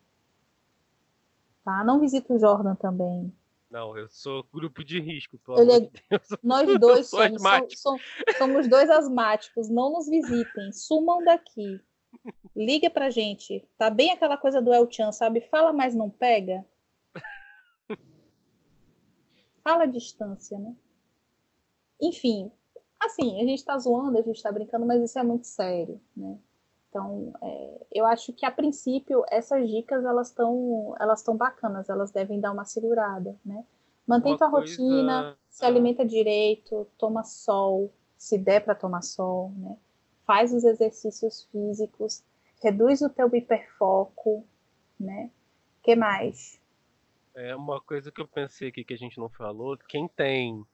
[1.65, 1.85] Tá?
[1.85, 3.33] Não visita o Jordan também.
[3.71, 6.29] Não, eu sou grupo de risco, pelo Ele amor de Deus.
[6.43, 7.43] Nós dois somos,
[7.77, 8.03] somos,
[8.37, 9.69] somos dois asmáticos.
[9.69, 10.73] Não nos visitem.
[10.73, 11.81] Sumam daqui.
[12.57, 13.65] Liga pra gente.
[13.79, 15.41] Tá bem aquela coisa do El Chan, sabe?
[15.43, 16.67] Fala, mas não pega.
[19.63, 20.75] Fala a distância, né?
[22.01, 22.51] Enfim,
[22.99, 26.39] assim, a gente tá zoando, a gente tá brincando, mas isso é muito sério, né?
[26.89, 32.11] Então, é, eu acho que a princípio essas dicas elas estão elas estão bacanas, elas
[32.11, 33.65] devem dar uma segurada, né?
[34.07, 34.73] Mantém uma tua coisa...
[34.73, 39.77] rotina, se alimenta direito, toma sol, se der para tomar sol, né?
[40.27, 42.25] Faz os exercícios físicos,
[42.61, 44.45] reduz o teu hiperfoco,
[44.99, 45.31] né?
[45.83, 46.61] Que mais?
[47.35, 50.67] É uma coisa que eu pensei aqui que a gente não falou, quem tem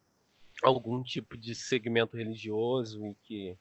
[0.63, 3.59] algum tipo de segmento religioso e que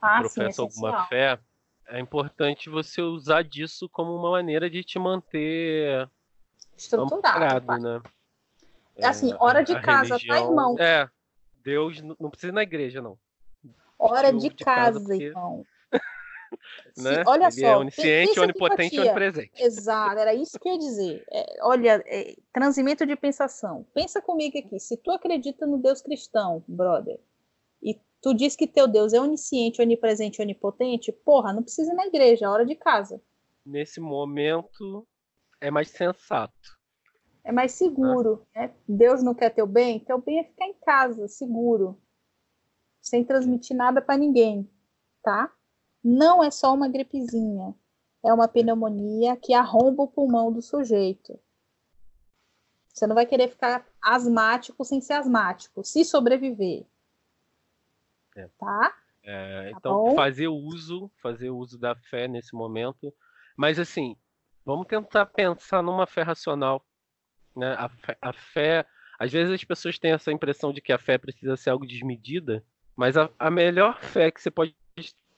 [0.00, 1.38] ah, professa sim, alguma fé,
[1.88, 6.08] é importante você usar disso como uma maneira de te manter
[6.76, 8.02] estruturado, né?
[8.96, 10.76] É, assim, hora de casa, tá, religião, tá, irmão?
[10.78, 11.08] É,
[11.62, 13.18] Deus não precisa ir na igreja, não.
[13.98, 15.24] Hora de, de, casa, casa porque...
[15.24, 15.64] irmão.
[16.96, 17.22] Né?
[17.26, 19.62] olha Ele só, é onisciente, onipotente, onipresente.
[19.62, 21.24] Exato, era isso que eu ia dizer.
[21.32, 23.86] É, olha, é, transimento de pensação.
[23.94, 24.78] Pensa comigo aqui.
[24.78, 27.18] Se tu acredita no Deus cristão, brother,
[27.82, 32.06] e tu diz que teu Deus é onisciente, onipresente, onipotente, porra, não precisa ir na
[32.06, 33.20] igreja, é hora de casa.
[33.64, 35.06] Nesse momento
[35.60, 36.76] é mais sensato.
[37.46, 38.44] É mais seguro.
[38.54, 38.62] Ah.
[38.62, 38.74] Né?
[38.88, 42.00] Deus não quer teu bem, teu bem é ficar em casa, seguro.
[43.00, 44.68] Sem transmitir nada para ninguém,
[45.22, 45.52] tá?
[46.08, 47.74] Não é só uma gripezinha.
[48.24, 51.36] É uma pneumonia que arromba o pulmão do sujeito.
[52.86, 56.86] Você não vai querer ficar asmático sem ser asmático, se sobreviver.
[58.36, 58.48] É.
[58.56, 58.96] Tá?
[59.24, 60.14] É, tá então, bom?
[60.14, 63.12] fazer uso, fazer uso da fé nesse momento.
[63.56, 64.16] Mas, assim,
[64.64, 66.86] vamos tentar pensar numa fé racional.
[67.54, 67.74] Né?
[67.76, 68.86] A, fé, a fé.
[69.18, 72.64] Às vezes as pessoas têm essa impressão de que a fé precisa ser algo desmedida,
[72.94, 74.76] mas a, a melhor fé que você pode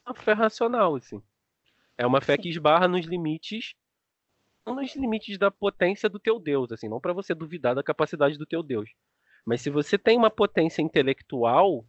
[0.08, 1.22] uma fé racional, assim.
[1.96, 3.74] É uma fé que esbarra nos limites
[4.68, 8.36] não nos limites da potência do teu Deus, assim, não para você duvidar da capacidade
[8.36, 8.90] do teu Deus.
[9.46, 11.86] Mas se você tem uma potência intelectual,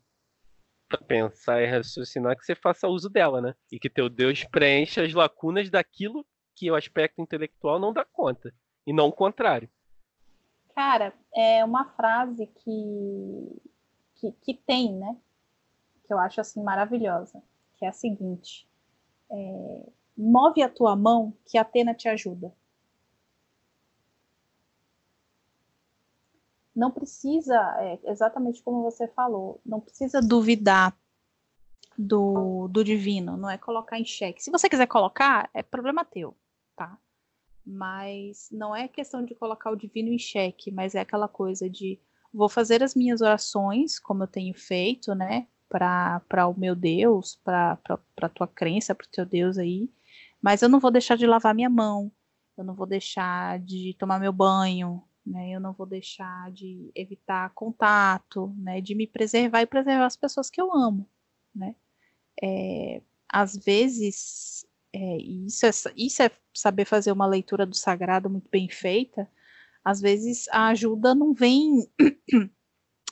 [1.06, 3.54] pensar e raciocinar que você faça uso dela, né?
[3.70, 8.54] E que teu Deus preencha as lacunas daquilo que o aspecto intelectual não dá conta.
[8.88, 9.70] E não o contrário.
[10.74, 13.62] Cara, é uma frase que,
[14.16, 15.18] que, que tem, né?
[16.08, 17.44] Que eu acho assim maravilhosa.
[17.80, 18.68] Que é a seguinte:
[19.32, 22.54] é, move a tua mão que Atena te ajuda.
[26.80, 30.98] não precisa, é, exatamente como você falou, não precisa duvidar
[31.98, 34.42] do, do divino, não é colocar em xeque.
[34.42, 36.38] Se você quiser colocar, é problema teu,
[36.78, 36.98] tá?
[37.66, 42.00] Mas não é questão de colocar o divino em xeque, mas é aquela coisa de
[42.34, 45.48] vou fazer as minhas orações, como eu tenho feito, né?
[45.70, 47.78] Para o meu Deus, para
[48.22, 49.90] a tua crença, para o teu Deus aí,
[50.42, 52.12] mas eu não vou deixar de lavar minha mão,
[52.58, 55.52] eu não vou deixar de tomar meu banho, né?
[55.52, 58.82] Eu não vou deixar de evitar contato, né?
[58.82, 61.08] De me preservar e preservar as pessoas que eu amo,
[61.54, 61.76] né?
[62.42, 68.50] É, às vezes, é, isso, é, isso é saber fazer uma leitura do sagrado muito
[68.50, 69.30] bem feita.
[69.84, 71.88] Às vezes a ajuda não vem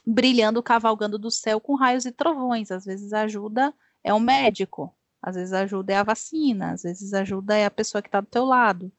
[0.08, 2.72] brilhando, cavalgando do céu com raios e trovões.
[2.72, 7.58] Às vezes ajuda é um médico, às vezes ajuda é a vacina, às vezes ajuda
[7.58, 8.90] é a pessoa que está do teu lado,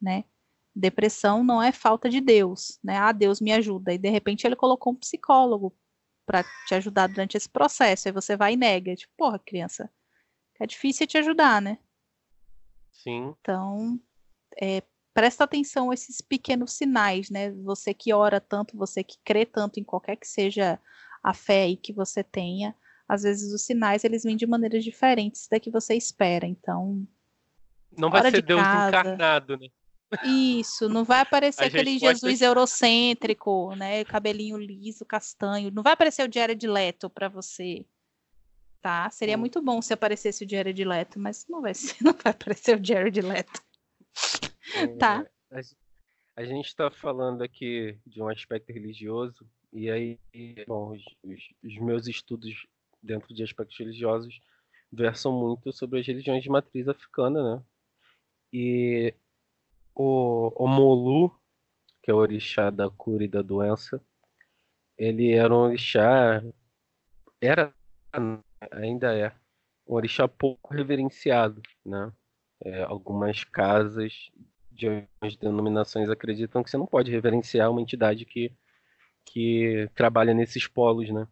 [0.00, 0.24] né?
[0.74, 2.96] Depressão não é falta de Deus, né?
[2.96, 3.92] Ah, Deus me ajuda.
[3.92, 5.74] E de repente ele colocou um psicólogo
[6.24, 8.08] para te ajudar durante esse processo.
[8.08, 8.94] Aí você vai e nega.
[8.94, 9.90] Tipo, porra, criança,
[10.60, 11.78] é difícil te ajudar, né?
[12.92, 13.34] Sim.
[13.40, 14.00] Então,
[14.60, 14.82] é,
[15.14, 17.50] presta atenção a esses pequenos sinais, né?
[17.62, 20.78] Você que ora tanto, você que crê tanto em qualquer que seja
[21.22, 22.74] a fé aí que você tenha,
[23.08, 26.46] às vezes os sinais eles vêm de maneiras diferentes da que você espera.
[26.46, 27.06] Então,
[27.96, 29.68] não vai ser de Deus casa, encarnado, né?
[30.24, 32.44] Isso, não vai aparecer aquele Jesus ter...
[32.44, 34.04] eurocêntrico, né?
[34.04, 35.70] Cabelinho liso, castanho.
[35.70, 37.86] Não vai aparecer o Diário de Leto para você.
[38.80, 39.08] Tá?
[39.10, 39.40] Seria hum.
[39.40, 42.76] muito bom se aparecesse o Diário de Leto, mas não vai ser, não vai aparecer
[42.76, 43.62] o Diário de Leto.
[44.74, 45.26] É, tá.
[46.36, 50.18] A, gente está falando aqui de um aspecto religioso, e aí,
[50.66, 51.02] bom, os,
[51.62, 52.66] os, meus estudos
[53.02, 54.40] dentro de aspectos religiosos
[54.90, 57.64] versam muito sobre as religiões de matriz africana, né?
[58.52, 59.14] E
[59.94, 61.34] o, o Molu,
[62.02, 64.02] que é o orixá da cura e da doença,
[64.96, 66.42] ele era um orixá,
[67.40, 67.74] era,
[68.70, 69.34] ainda é,
[69.86, 72.12] um orixá pouco reverenciado, né?
[72.64, 74.30] É, algumas casas
[74.74, 78.52] de denominações acreditam que você não pode reverenciar uma entidade que,
[79.24, 81.26] que trabalha nesses polos, né?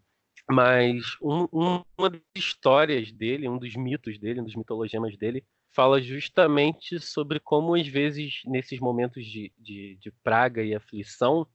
[0.48, 5.44] Mas um, um, uma das histórias dele, um dos mitos dele, um dos mitologemas dele,
[5.72, 11.46] fala justamente sobre como, às vezes, nesses momentos de, de, de praga e aflição,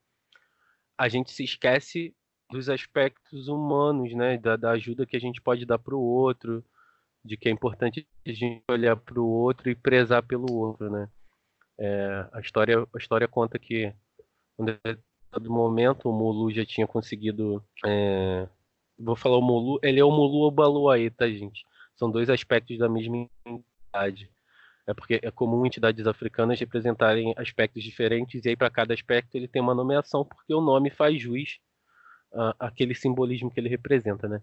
[0.97, 2.15] a gente se esquece
[2.49, 4.37] dos aspectos humanos, né?
[4.37, 6.63] Da, da ajuda que a gente pode dar para o outro,
[7.23, 11.09] de que é importante a gente olhar para o outro e prezar pelo outro, né?
[11.77, 13.93] É, a história a história conta que
[14.57, 18.47] no momento o Mulu já tinha conseguido é,
[18.97, 21.65] vou falar o Mulu ele é o Mulu ou o Baluaê, tá gente
[21.95, 24.29] são dois aspectos da mesma entidade.
[24.87, 29.47] É porque é comum entidades africanas representarem aspectos diferentes e aí para cada aspecto ele
[29.47, 31.59] tem uma nomeação porque o nome faz jus
[32.31, 34.41] uh, àquele simbolismo que ele representa, né?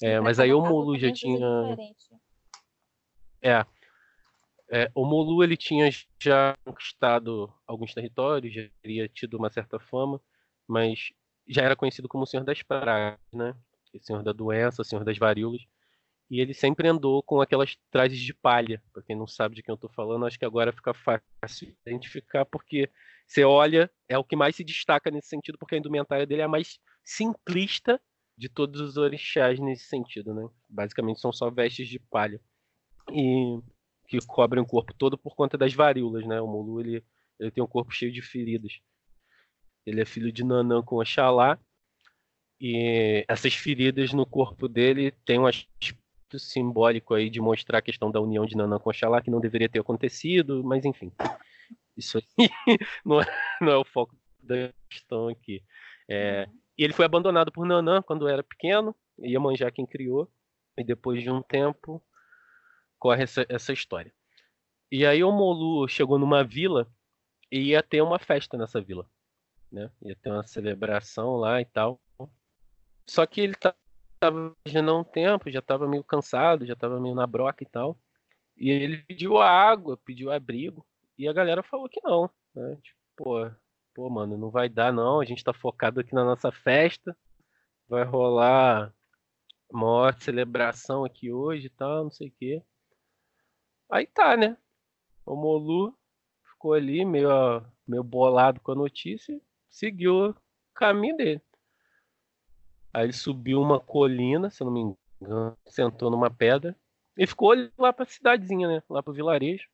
[0.00, 1.76] É, mas aí o Mulu já tinha
[3.40, 3.66] é,
[4.72, 10.20] é, o Mulu ele tinha já conquistado alguns territórios, já teria tido uma certa fama,
[10.66, 11.12] mas
[11.46, 13.54] já era conhecido como o Senhor das Pragas, né?
[13.94, 15.62] O Senhor da doença, o Senhor das varíolas
[16.32, 18.82] e ele sempre andou com aquelas trajes de palha.
[18.90, 22.46] Para quem não sabe de quem eu estou falando, acho que agora fica fácil identificar,
[22.46, 22.88] porque
[23.26, 26.44] você olha, é o que mais se destaca nesse sentido, porque a indumentária dele é
[26.46, 28.00] a mais simplista
[28.34, 30.48] de todos os orixás nesse sentido, né?
[30.66, 32.40] Basicamente são só vestes de palha
[33.10, 33.60] e
[34.20, 36.40] que cobrem o corpo todo por conta das varíolas, né?
[36.40, 37.04] O Mulu ele,
[37.38, 38.80] ele tem um corpo cheio de feridas.
[39.86, 41.58] Ele é filho de Nanã com Oxalá
[42.60, 48.10] e essas feridas no corpo dele têm um aspecto simbólico aí de mostrar a questão
[48.10, 51.10] da união de Nanã com Oxalá, que não deveria ter acontecido, mas enfim.
[51.96, 52.48] Isso aí
[53.04, 53.26] não é,
[53.60, 55.62] não é o foco da questão aqui.
[56.08, 60.30] É, e ele foi abandonado por Nanã quando era pequeno, Iemanjá quem criou,
[60.76, 62.02] e depois de um tempo
[63.02, 64.14] corre essa, essa história.
[64.88, 66.88] E aí o Molu chegou numa vila
[67.50, 69.10] e ia ter uma festa nessa vila.
[69.72, 69.90] Né?
[70.02, 72.00] Ia ter uma celebração lá e tal.
[73.04, 73.74] Só que ele tá
[74.20, 77.98] tava já um tempo, já tava meio cansado, já tava meio na broca e tal.
[78.56, 80.86] E ele pediu água, pediu abrigo,
[81.18, 82.78] e a galera falou que não, né?
[82.80, 83.50] Tipo, pô,
[83.92, 87.16] pô, mano, não vai dar não, a gente tá focado aqui na nossa festa,
[87.88, 88.94] vai rolar
[89.72, 92.62] maior celebração aqui hoje e tal, não sei o quê.
[93.92, 94.56] Aí tá, né?
[95.26, 95.94] O Molu
[96.42, 97.28] ficou ali meio,
[97.86, 99.38] meio bolado com a notícia,
[99.68, 100.34] seguiu o
[100.72, 101.42] caminho dele.
[102.90, 106.74] Aí ele subiu uma colina, se não me engano, sentou numa pedra
[107.18, 108.82] e ficou lá para a cidadezinha, né?
[108.88, 109.68] Lá para o vilarejo.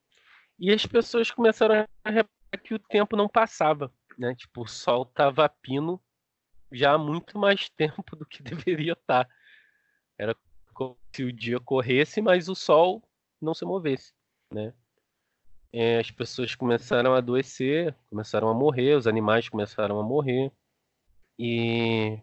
[0.59, 3.89] E as pessoas começaram a reparar que o tempo não passava,
[4.19, 4.35] né?
[4.35, 6.03] Tipo, o sol tava pino
[6.73, 9.27] já há muito mais tempo do que deveria estar.
[9.27, 9.31] Tá.
[10.19, 10.35] Era
[10.75, 13.08] como se o dia corresse, mas o sol
[13.41, 14.13] não se movesse,
[14.53, 14.75] né?
[15.73, 20.51] É, as pessoas começaram a adoecer, começaram a morrer, os animais começaram a morrer.
[21.39, 22.21] E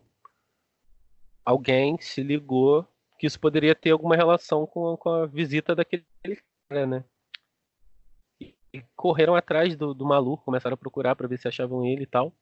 [1.46, 2.88] alguém se ligou
[3.20, 6.06] que isso poderia ter alguma relação com, com a visita daquele
[6.68, 7.06] cara, né?
[8.42, 12.08] E, correram atrás do, do maluco, começaram a procurar para ver se achavam ele e
[12.08, 12.34] tal.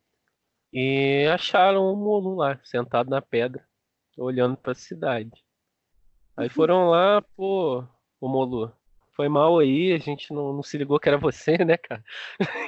[0.71, 3.63] E acharam o Molu lá, sentado na pedra,
[4.17, 5.45] olhando para a cidade.
[6.35, 7.85] Aí foram lá, pô,
[8.25, 8.71] o Molu,
[9.11, 12.03] foi mal aí, a gente não, não, se ligou que era você, né, cara?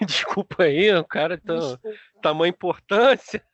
[0.05, 1.79] Desculpa aí, o cara tá
[2.21, 3.43] tamanha importância.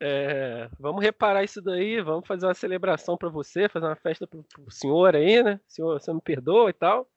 [0.00, 4.42] É, vamos reparar isso daí, vamos fazer uma celebração para você, fazer uma festa pro,
[4.42, 5.60] pro senhor aí, né?
[5.68, 7.08] O senhor, você me perdoa e tal.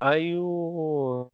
[0.00, 1.30] Aí o,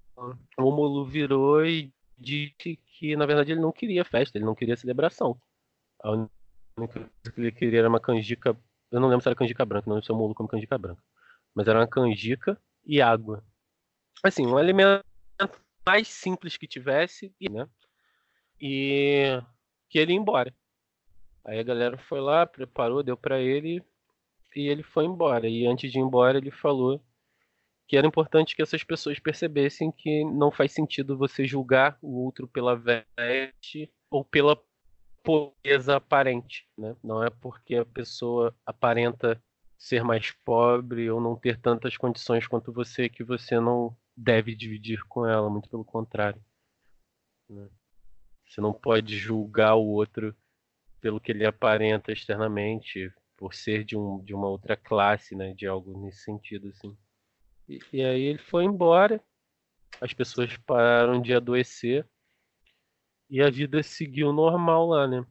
[0.59, 4.77] o Molu virou e disse que, na verdade, ele não queria festa, ele não queria
[4.77, 5.39] celebração.
[6.03, 6.31] A única
[6.77, 8.55] coisa que ele queria era uma canjica.
[8.91, 11.03] Eu não lembro se era canjica branca, não lembro se o Molu como canjica branca.
[11.61, 13.45] Mas era uma canjica e água.
[14.23, 15.05] Assim, um alimento
[15.87, 17.69] mais simples que tivesse, né?
[18.59, 19.39] E
[19.91, 20.55] que ele ia embora.
[21.45, 23.85] Aí a galera foi lá, preparou, deu para ele
[24.57, 25.47] e ele foi embora.
[25.51, 26.99] E antes de ir embora, ele falou
[27.87, 32.49] que era importante que essas pessoas percebessem que não faz sentido você julgar o outro
[32.49, 34.59] pela veste ou pela
[35.23, 36.97] pobreza aparente, né?
[37.05, 39.39] Não é porque a pessoa aparenta
[39.81, 45.03] ser mais pobre ou não ter tantas condições quanto você que você não deve dividir
[45.09, 46.45] com ela, muito pelo contrário.
[47.49, 47.67] Né?
[48.47, 50.37] Você não pode julgar o outro
[51.01, 55.55] pelo que ele aparenta externamente, por ser de, um, de uma outra classe, né?
[55.55, 56.95] De algo nesse sentido, assim.
[57.67, 59.19] E, e aí ele foi embora,
[59.99, 62.07] as pessoas pararam de adoecer
[63.31, 65.27] e a vida seguiu normal lá, né?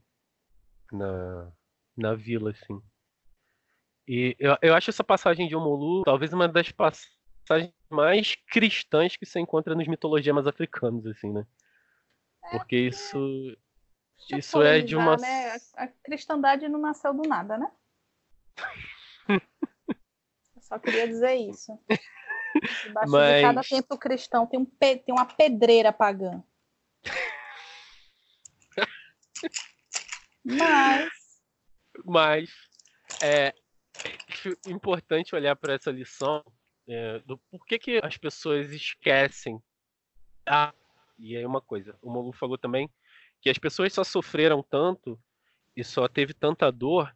[0.91, 1.51] Na,
[1.95, 2.81] na vila, assim.
[4.09, 9.23] E eu, eu acho essa passagem de Omolu talvez uma das passagens mais cristãs que
[9.23, 11.45] você encontra nos mitologias africanos, assim, né?
[12.49, 13.55] Porque isso.
[14.35, 15.15] Isso é de uma.
[15.15, 15.55] Né?
[15.75, 17.71] A cristandade não nasceu do nada, né?
[19.77, 21.79] Eu só queria dizer isso.
[22.85, 23.35] Debaixo Mas...
[23.35, 24.97] de cada templo cristão tem, um pe...
[24.97, 26.43] tem uma pedreira pagã.
[30.43, 31.11] Mas.
[32.03, 32.49] Mas.
[33.21, 33.53] É
[34.67, 36.43] importante olhar para essa lição
[36.87, 39.61] é, do por que, que as pessoas esquecem.
[40.45, 40.73] Ah,
[41.17, 42.89] e aí uma coisa, o Molu falou também
[43.41, 45.19] que as pessoas só sofreram tanto
[45.75, 47.13] e só teve tanta dor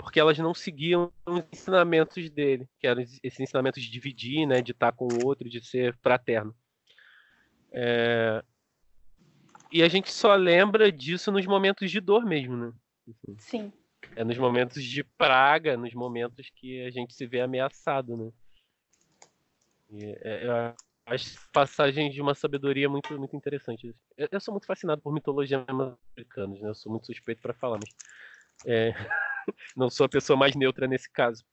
[0.00, 4.72] porque elas não seguiam os ensinamentos dele, que eram esses ensinamentos de dividir, né, de
[4.72, 6.56] estar com o outro, de ser fraterno.
[7.70, 8.42] É...
[9.70, 12.72] E a gente só lembra disso nos momentos de dor mesmo, né?
[13.38, 13.70] Sim.
[14.16, 18.32] É nos momentos de praga, nos momentos que a gente se vê ameaçado, né?
[19.90, 20.74] E, é, eu
[21.06, 23.94] acho passagens de uma sabedoria muito, muito interessante.
[24.16, 26.68] Eu, eu sou muito fascinado por mitologia americana, né?
[26.68, 27.94] Eu sou muito suspeito para falar, mas
[28.66, 28.92] é,
[29.76, 31.44] não sou a pessoa mais neutra nesse caso.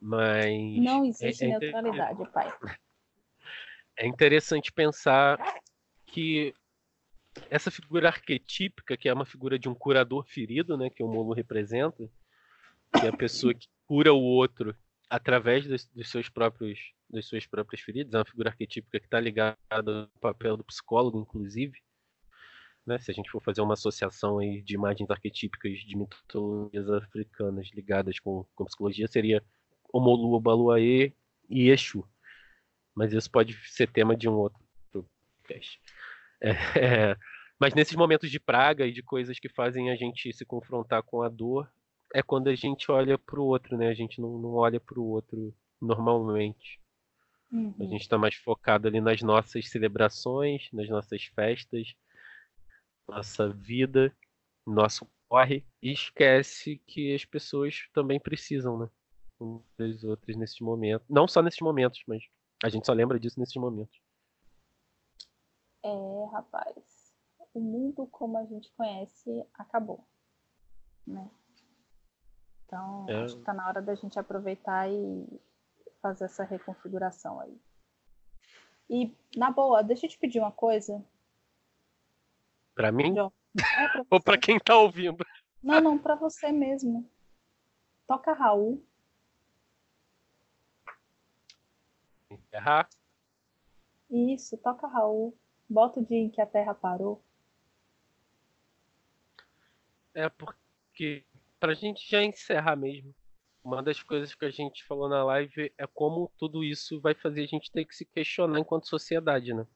[0.00, 2.52] Mas não existe é, é neutralidade, pai.
[3.96, 5.38] É interessante pensar
[6.06, 6.54] que
[7.50, 11.32] essa figura arquetípica, que é uma figura de um curador ferido, né, que o Molo
[11.32, 12.08] representa,
[12.92, 14.74] que é a pessoa que cura o outro
[15.08, 19.20] através dos, dos seus próprios das suas próprias feridas, é uma figura arquetípica que está
[19.20, 21.78] ligada ao papel do psicólogo, inclusive.
[22.84, 22.98] Né?
[22.98, 28.18] Se a gente for fazer uma associação aí de imagens arquetípicas de mitologias africanas ligadas
[28.18, 29.44] com, com psicologia, seria
[29.92, 31.12] Omolu, Obaluaê
[31.48, 32.06] e Exu.
[32.94, 34.60] Mas isso pode ser tema de um outro
[35.44, 35.80] podcast.
[36.76, 37.16] É,
[37.58, 41.22] mas nesses momentos de praga e de coisas que fazem a gente se confrontar com
[41.22, 41.70] a dor,
[42.12, 43.88] é quando a gente olha para o outro, né?
[43.88, 46.80] A gente não, não olha para o outro normalmente.
[47.50, 47.74] Uhum.
[47.80, 51.94] A gente está mais focado ali nas nossas celebrações, nas nossas festas,
[53.08, 54.14] nossa vida,
[54.66, 58.88] nosso corre, e esquece que as pessoas também precisam, né?
[59.38, 61.06] Umas outras nesses momentos.
[61.08, 62.22] Não só nesses momentos, mas
[62.62, 64.03] a gente só lembra disso nesses momentos.
[66.24, 67.14] É, rapaz,
[67.52, 70.04] o mundo como a gente conhece acabou,
[71.06, 71.30] né?
[72.64, 73.24] Então, é...
[73.24, 75.40] acho que tá na hora da gente aproveitar e
[76.00, 77.60] fazer essa reconfiguração aí.
[78.88, 81.04] E, na boa, deixa eu te pedir uma coisa.
[82.74, 83.12] Para mim?
[83.12, 83.30] É pra
[84.10, 85.24] Ou para quem tá ouvindo?
[85.62, 87.08] Não, não, para você mesmo.
[88.06, 88.84] Toca Raul.
[92.30, 92.88] Enterrar?
[94.10, 95.36] Isso, toca Raul.
[95.68, 97.22] Bota o dia em que a Terra parou.
[100.14, 101.24] É porque
[101.58, 103.14] pra gente já encerrar mesmo,
[103.64, 107.44] uma das coisas que a gente falou na live é como tudo isso vai fazer
[107.44, 109.66] a gente ter que se questionar enquanto sociedade, né?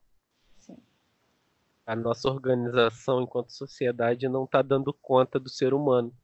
[0.58, 0.76] Sim.
[1.86, 6.14] A nossa organização enquanto sociedade não está dando conta do ser humano.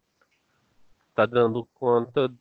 [1.08, 2.38] Está dando conta do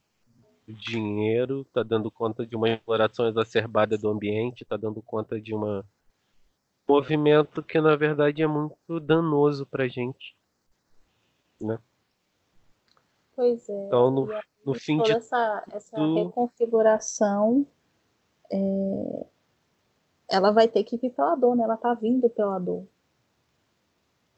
[0.67, 5.85] dinheiro, está dando conta de uma exploração exacerbada do ambiente, está dando conta de uma
[6.87, 10.35] movimento que na verdade é muito danoso para gente,
[11.59, 11.79] né?
[13.35, 13.87] Pois é.
[13.87, 14.29] Então, no,
[14.65, 17.65] no fim de essa, essa reconfiguração,
[18.51, 19.25] é,
[20.29, 21.63] ela vai ter que vir pela dor, né?
[21.63, 22.85] Ela tá vindo pela dor.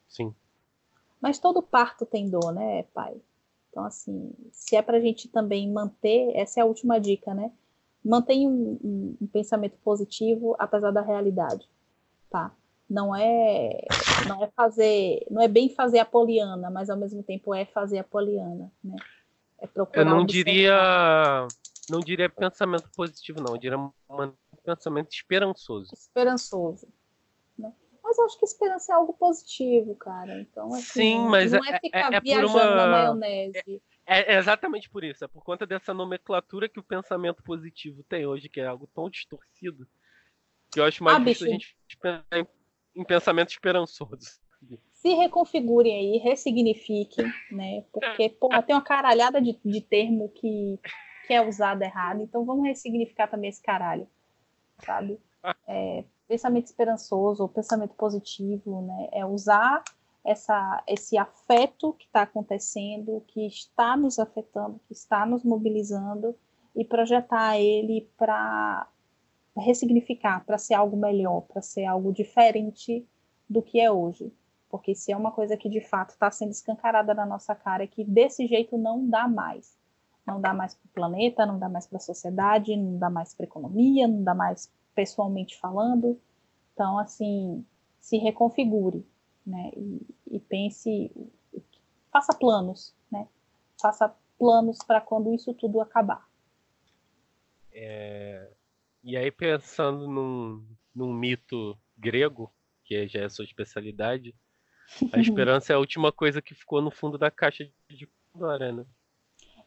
[0.08, 0.34] Sim.
[1.20, 3.20] Mas todo parto tem dor, né, pai?
[3.70, 7.52] Então, assim, se é pra gente também manter, essa é a última dica, né?
[8.02, 11.68] Mantenha um, um, um pensamento positivo apesar da realidade
[12.30, 12.54] tá?
[12.88, 13.84] Não é,
[14.28, 17.98] não é fazer, não é bem fazer a poliana, mas ao mesmo tempo é fazer
[17.98, 18.96] a poliana, né?
[19.58, 21.48] É procurar Eu não diria,
[21.90, 23.54] não diria pensamento positivo, não.
[23.54, 23.90] Eu diria um
[24.62, 25.92] pensamento esperançoso.
[25.94, 26.86] Esperançoso.
[28.06, 30.40] Mas eu acho que esperança é algo positivo, cara.
[30.40, 32.76] Então, assim, Sim, mas não é, é, ficar é, é viajando por uma...
[32.76, 33.82] na maionese.
[34.06, 35.24] É, é exatamente por isso.
[35.24, 39.10] É por conta dessa nomenclatura que o pensamento positivo tem hoje, que é algo tão
[39.10, 39.88] distorcido,
[40.76, 42.46] que eu acho mais Ah, justo a gente pensar em,
[42.94, 44.18] em pensamento esperançoso.
[44.92, 47.84] Se reconfigurem aí, ressignifiquem, né?
[47.92, 50.78] Porque, porra, tem uma caralhada de, de termo que,
[51.26, 54.06] que é usado errado, então vamos ressignificar também esse caralho,
[54.84, 55.18] sabe?
[55.68, 59.08] É, pensamento esperançoso, ou pensamento positivo, né?
[59.12, 59.84] É usar
[60.24, 66.36] essa, esse afeto que está acontecendo, que está nos afetando, que está nos mobilizando,
[66.74, 68.88] e projetar ele para
[69.62, 73.06] ressignificar, para ser algo melhor, para ser algo diferente
[73.48, 74.32] do que é hoje.
[74.68, 77.86] Porque se é uma coisa que de fato está sendo escancarada na nossa cara, é
[77.86, 79.78] que desse jeito não dá mais.
[80.26, 83.32] Não dá mais para o planeta, não dá mais para a sociedade, não dá mais
[83.32, 86.20] para a economia, não dá mais pessoalmente falando.
[86.74, 87.64] Então, assim,
[88.00, 89.06] se reconfigure,
[89.46, 89.70] né?
[89.76, 91.10] E, e pense,
[92.10, 93.28] faça planos, né?
[93.80, 96.26] Faça planos para quando isso tudo acabar.
[97.72, 98.50] É,
[99.06, 102.52] E aí, pensando num, num mito grego,
[102.84, 104.34] que já é a sua especialidade,
[105.12, 108.84] a esperança é a última coisa que ficou no fundo da caixa de Pandora, né?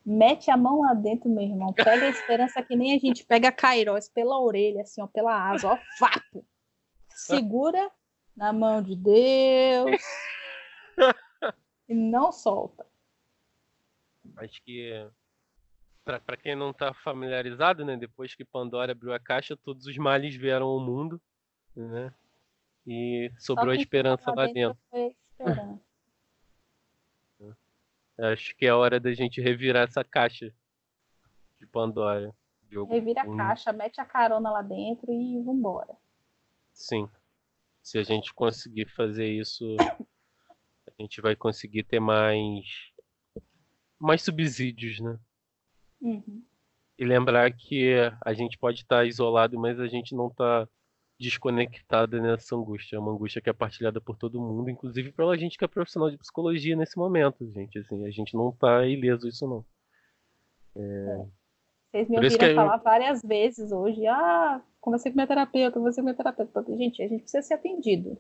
[0.06, 1.72] Mete a mão lá dentro, meu irmão.
[1.72, 5.52] Pega a esperança que nem a gente pega a Kairos pela orelha, assim, ó, pela
[5.52, 6.46] asa, ó, vapo.
[7.08, 7.90] Segura
[8.36, 10.02] na mão de Deus
[11.88, 12.86] e não solta.
[14.36, 15.10] Acho que
[16.10, 19.95] pra pra quem não tá familiarizado, né, depois que Pandora abriu a caixa, todos os
[19.97, 21.22] males vieram ao mundo,
[21.76, 22.12] né?
[22.88, 24.80] E sobrou a quem esperança lá dentro.
[24.91, 25.80] esperança.
[28.18, 30.51] Acho que é hora da gente revirar essa caixa
[31.60, 32.34] de Pandora.
[32.89, 35.95] Revira a caixa, mete a carona lá dentro e vambora.
[36.74, 37.07] Sim.
[37.84, 42.66] Se a gente conseguir fazer isso, a gente vai conseguir ter mais
[43.99, 45.20] mais subsídios, né?
[46.02, 46.43] Uhum.
[46.97, 47.93] E lembrar que
[48.24, 50.68] a gente pode estar isolado, mas a gente não está
[51.20, 52.95] desconectado nessa angústia.
[52.95, 56.10] É uma angústia que é partilhada por todo mundo, inclusive pela gente que é profissional
[56.10, 57.80] de psicologia nesse momento, gente.
[57.80, 59.66] Assim, a gente não está ileso isso não.
[61.91, 64.06] Vocês me ouviram que eu- falar várias vezes hoje.
[64.08, 66.64] Ah, conversei com minha terapeuta, conversei com minha terapeuta.
[66.78, 68.18] Gente, a gente precisa ser atendido.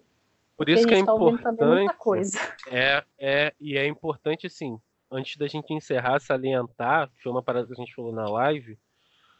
[0.57, 1.97] Por isso que a é tá importante.
[1.97, 2.37] coisa.
[2.69, 4.77] É, é, e é importante, assim,
[5.11, 8.77] antes da gente encerrar, salientar, que foi uma parada que a gente falou na live,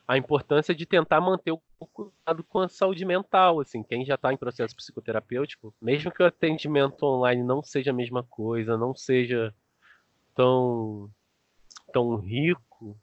[0.07, 4.33] a importância de tentar manter o cuidado com a saúde mental, assim, quem já está
[4.33, 9.53] em processo psicoterapêutico, mesmo que o atendimento online não seja a mesma coisa, não seja
[10.33, 11.11] tão,
[11.93, 12.97] tão rico,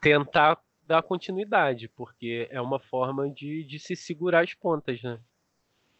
[0.00, 5.20] tentar dar continuidade, porque é uma forma de, de se segurar as pontas, né?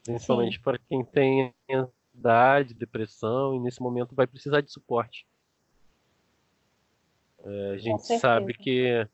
[0.02, 5.26] Principalmente para quem tem ansiedade, depressão, e nesse momento vai precisar de suporte.
[7.48, 9.08] É, a gente sabe que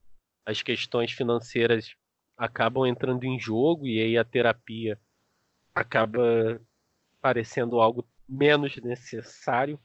[0.47, 1.95] as questões financeiras
[2.35, 4.99] acabam entrando em jogo e aí a terapia
[5.75, 6.59] acaba
[7.21, 9.79] parecendo algo menos necessário,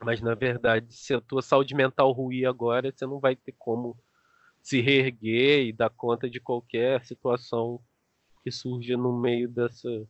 [0.00, 3.98] mas na verdade, se a tua saúde mental ruir agora, você não vai ter como
[4.62, 7.82] se reerguer e dar conta de qualquer situação
[8.44, 10.08] que surja no meio dessa,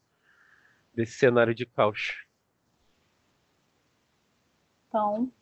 [0.95, 2.27] desse cenário de caos.
[4.89, 5.33] Então,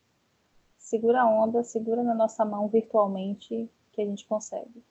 [0.91, 4.83] segura a onda, segura na nossa mão virtualmente que a gente consegue.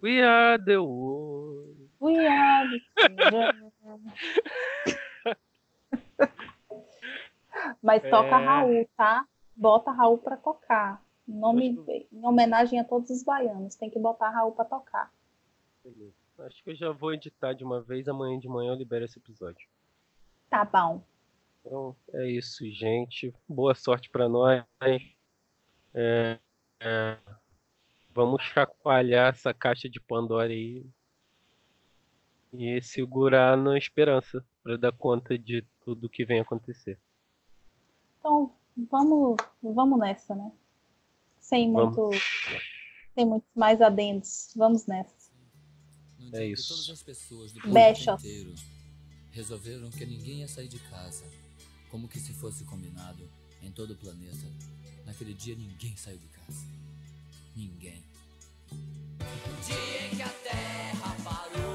[0.00, 1.90] We are the world.
[2.00, 3.08] We are the
[7.82, 8.44] Mas toca É.
[8.44, 9.26] Raul, tá?
[9.56, 11.02] Bota Raul pra tocar.
[11.28, 13.74] Em, nome, em homenagem a todos os baianos.
[13.74, 15.12] Tem que botar Raul pra tocar.
[15.84, 16.14] Beleza.
[16.38, 19.18] Acho que eu já vou editar de uma vez, amanhã de manhã eu libero esse
[19.18, 19.68] episódio.
[20.48, 21.02] Tá bom.
[21.68, 23.30] Então é isso, gente.
[23.46, 24.64] Boa sorte pra nós.
[25.92, 26.38] É,
[26.80, 27.18] é,
[28.10, 30.86] vamos chacoalhar essa caixa de Pandora aí
[32.54, 36.98] e segurar na esperança pra dar conta de tudo que vem acontecer.
[38.18, 38.56] Então,
[38.90, 40.50] vamos, vamos nessa, né?
[41.38, 41.96] Sem Vamos.
[41.96, 42.18] muito,
[43.14, 44.54] sem muitos mais adendos.
[44.56, 45.30] Vamos nessa.
[46.32, 46.68] É isso.
[46.68, 48.04] todas as pessoas do Beijos.
[48.04, 48.54] planeta inteiro
[49.32, 51.26] resolveram que ninguém ia sair de casa,
[51.90, 53.28] como que se fosse combinado
[53.62, 54.46] em todo o planeta.
[55.06, 56.66] Naquele dia ninguém saiu de casa.
[57.56, 58.04] Ninguém.
[58.70, 61.67] O dia em que a Terra parou